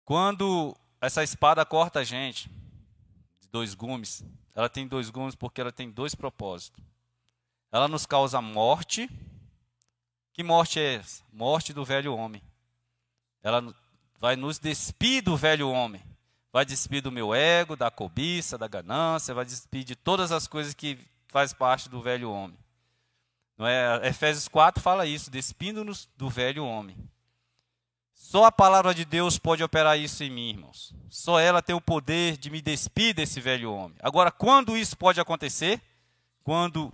[0.04, 2.48] Quando essa espada corta a gente,
[3.40, 4.24] de dois gumes,
[4.54, 6.82] ela tem dois gumes porque ela tem dois propósitos.
[7.72, 9.10] Ela nos causa morte.
[10.32, 11.24] Que morte é essa?
[11.32, 12.42] Morte do velho homem.
[13.42, 13.74] Ela
[14.18, 16.00] vai nos despir do velho homem.
[16.52, 20.72] Vai despir do meu ego, da cobiça, da ganância, vai despir de todas as coisas
[20.72, 22.56] que faz parte do velho homem.
[23.58, 24.06] Não é?
[24.06, 26.96] Efésios 4 fala isso, despindo-nos do velho homem.
[28.14, 30.94] Só a palavra de Deus pode operar isso em mim, irmãos.
[31.10, 33.96] Só ela tem o poder de me despir desse velho homem.
[34.00, 35.80] Agora, quando isso pode acontecer?
[36.42, 36.92] Quando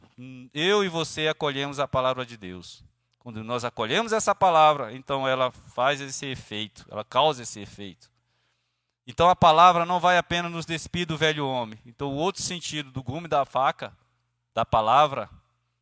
[0.54, 2.84] eu e você acolhemos a palavra de Deus.
[3.18, 8.10] Quando nós acolhemos essa palavra, então ela faz esse efeito, ela causa esse efeito.
[9.06, 11.78] Então a palavra não vai apenas nos despir do velho homem.
[11.84, 13.92] Então o outro sentido do gume da faca
[14.54, 15.28] da palavra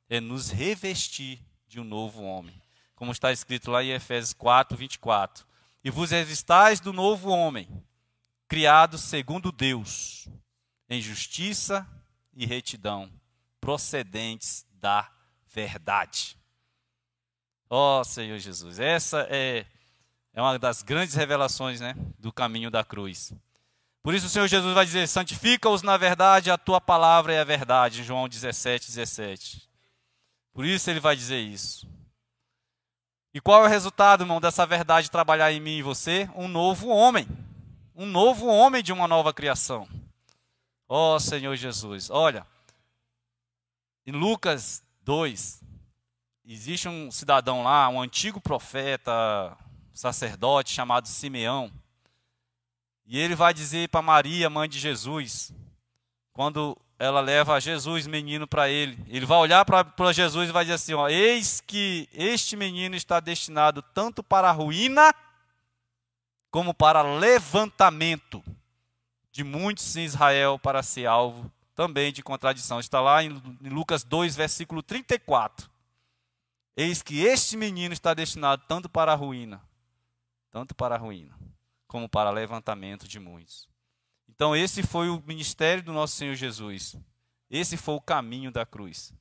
[0.08, 2.60] é nos revestir de um novo homem.
[2.98, 5.46] Como está escrito lá em Efésios 4, 24.
[5.84, 7.68] E vos revistais do novo homem,
[8.48, 10.26] criado segundo Deus,
[10.90, 11.86] em justiça
[12.34, 13.08] e retidão,
[13.60, 15.08] procedentes da
[15.46, 16.36] verdade.
[17.70, 19.64] Ó oh, Senhor Jesus, essa é,
[20.34, 23.32] é uma das grandes revelações né, do caminho da cruz.
[24.02, 27.44] Por isso o Senhor Jesus vai dizer: santifica-os na verdade, a tua palavra é a
[27.44, 29.68] verdade, João 17, 17.
[30.52, 31.88] Por isso ele vai dizer isso.
[33.32, 36.28] E qual é o resultado, irmão, dessa verdade trabalhar em mim e você?
[36.34, 37.26] Um novo homem.
[37.94, 39.88] Um novo homem de uma nova criação.
[40.88, 42.46] Ó oh, Senhor Jesus, olha,
[44.06, 45.62] em Lucas 2,
[46.46, 49.54] existe um cidadão lá, um antigo profeta,
[49.92, 51.70] sacerdote chamado Simeão.
[53.04, 55.52] E ele vai dizer para Maria, mãe de Jesus,
[56.32, 60.74] quando ela leva Jesus, menino, para ele, ele vai olhar para Jesus e vai dizer
[60.74, 65.14] assim: ó, Eis que este menino está destinado tanto para a ruína,
[66.50, 68.42] como para levantamento
[69.30, 72.80] de muitos em Israel para ser alvo também de contradição.
[72.80, 73.28] Está lá em
[73.60, 75.70] Lucas 2, versículo 34.
[76.76, 79.62] Eis que este menino está destinado tanto para a ruína,
[80.50, 81.38] tanto para a ruína,
[81.86, 83.68] como para levantamento de muitos.
[84.38, 86.94] Então, esse foi o ministério do nosso Senhor Jesus.
[87.50, 89.12] Esse foi o caminho da cruz.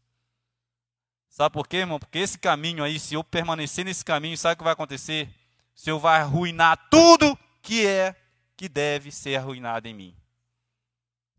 [1.28, 1.98] Sabe por quê, irmão?
[1.98, 5.28] Porque esse caminho aí, se eu permanecer nesse caminho, sabe o que vai acontecer?
[5.76, 8.16] O Senhor vai arruinar tudo que é,
[8.56, 10.16] que deve ser arruinado em mim.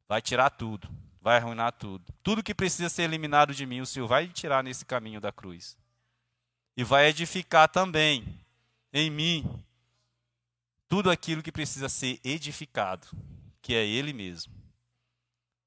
[0.08, 0.88] Vai tirar tudo.
[1.20, 2.12] Vai arruinar tudo.
[2.20, 5.78] Tudo que precisa ser eliminado de mim, o Senhor vai tirar nesse caminho da cruz.
[6.76, 8.44] E vai edificar também
[8.92, 9.64] em mim
[10.88, 13.06] tudo aquilo que precisa ser edificado,
[13.68, 14.50] que é Ele mesmo.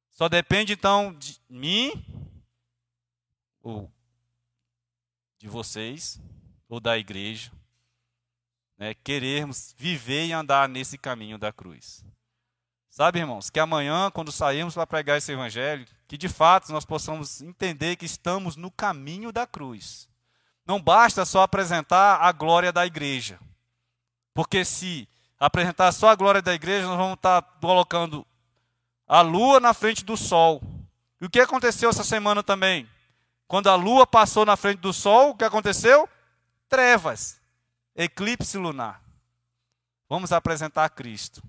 [0.10, 2.04] Só depende então de mim,
[3.62, 3.91] ou
[5.38, 6.20] de vocês,
[6.68, 7.52] ou da igreja,
[8.76, 12.04] né, querermos viver e andar nesse caminho da cruz.
[12.89, 17.39] Sabe, irmãos, que amanhã, quando sairmos para pregar esse evangelho, que de fato nós possamos
[17.43, 20.10] entender que estamos no caminho da cruz.
[20.66, 23.39] Não basta só apresentar a glória da igreja.
[24.34, 25.08] Porque se
[25.42, 28.26] apresentar só a glória da igreja, nós vamos estar colocando
[29.08, 30.62] a lua na frente do sol.
[31.20, 32.88] E o que aconteceu essa semana também?
[33.48, 36.08] Quando a lua passou na frente do sol, o que aconteceu?
[36.70, 37.42] Trevas,
[37.96, 39.02] eclipse lunar.
[40.08, 41.42] Vamos apresentar Cristo.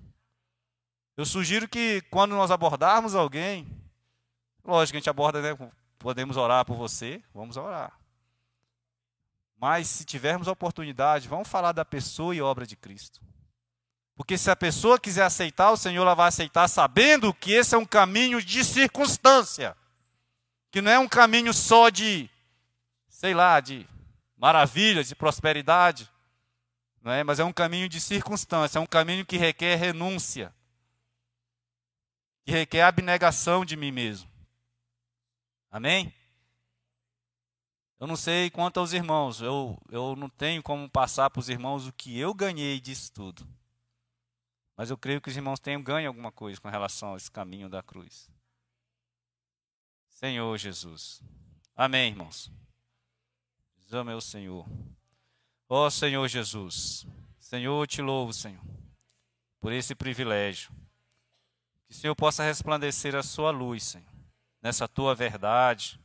[1.15, 3.69] Eu sugiro que quando nós abordarmos alguém,
[4.65, 5.71] lógico a gente aborda, né?
[5.99, 7.93] Podemos orar por você, vamos orar.
[9.59, 13.21] Mas se tivermos a oportunidade, vamos falar da pessoa e obra de Cristo.
[14.15, 17.79] Porque se a pessoa quiser aceitar, o Senhor ela vai aceitar sabendo que esse é
[17.79, 19.77] um caminho de circunstância.
[20.71, 22.29] Que não é um caminho só de,
[23.09, 23.87] sei lá, de
[24.37, 26.11] maravilhas, de prosperidade.
[27.03, 27.25] Não é?
[27.25, 30.55] Mas é um caminho de circunstância, é um caminho que requer renúncia.
[32.45, 34.31] Que requer abnegação de mim mesmo.
[35.71, 36.15] Amém?
[37.99, 41.87] Eu não sei quanto aos irmãos, eu, eu não tenho como passar para os irmãos
[41.87, 43.47] o que eu ganhei disso tudo.
[44.83, 47.69] Mas eu creio que os irmãos tenham ganho alguma coisa com relação a esse caminho
[47.69, 48.29] da cruz.
[50.09, 51.23] Senhor Jesus.
[51.77, 52.51] Amém, irmãos.
[53.77, 54.67] Diz meu Senhor.
[55.69, 57.07] Ó oh, Senhor Jesus.
[57.39, 58.61] Senhor, eu te louvo, Senhor,
[59.61, 60.73] por esse privilégio.
[61.87, 64.13] Que o Senhor possa resplandecer a sua luz, Senhor,
[64.61, 66.01] nessa tua verdade,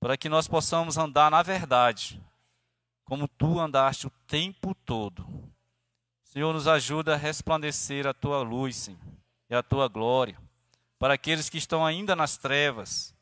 [0.00, 2.20] para que nós possamos andar na verdade,
[3.04, 5.51] como tu andaste o tempo todo
[6.32, 8.98] Senhor, nos ajuda a resplandecer a tua luz, Senhor,
[9.50, 10.40] e a tua glória,
[10.98, 13.14] para aqueles que estão ainda nas trevas,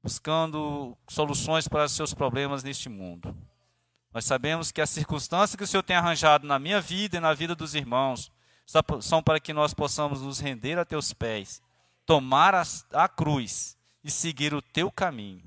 [0.00, 3.36] buscando soluções para seus problemas neste mundo.
[4.14, 7.34] Nós sabemos que as circunstâncias que o Senhor tem arranjado na minha vida e na
[7.34, 8.30] vida dos irmãos
[9.00, 11.60] são para que nós possamos nos render a teus pés,
[12.06, 12.62] tomar a,
[12.92, 15.42] a cruz e seguir o teu caminho.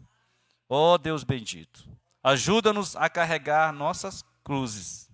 [0.67, 1.87] Ó oh, Deus bendito,
[2.21, 5.09] ajuda-nos a carregar nossas cruzes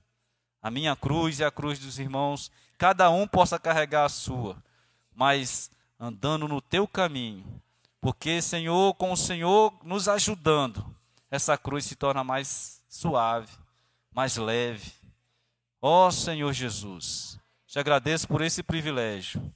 [0.61, 4.61] a minha cruz e a cruz dos irmãos, cada um possa carregar a sua,
[5.15, 7.61] mas andando no teu caminho,
[7.99, 10.85] porque, Senhor, com o Senhor nos ajudando,
[11.29, 13.51] essa cruz se torna mais suave,
[14.11, 14.93] mais leve.
[15.81, 19.53] Ó oh, Senhor Jesus, te agradeço por esse privilégio.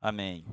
[0.00, 0.44] Amém.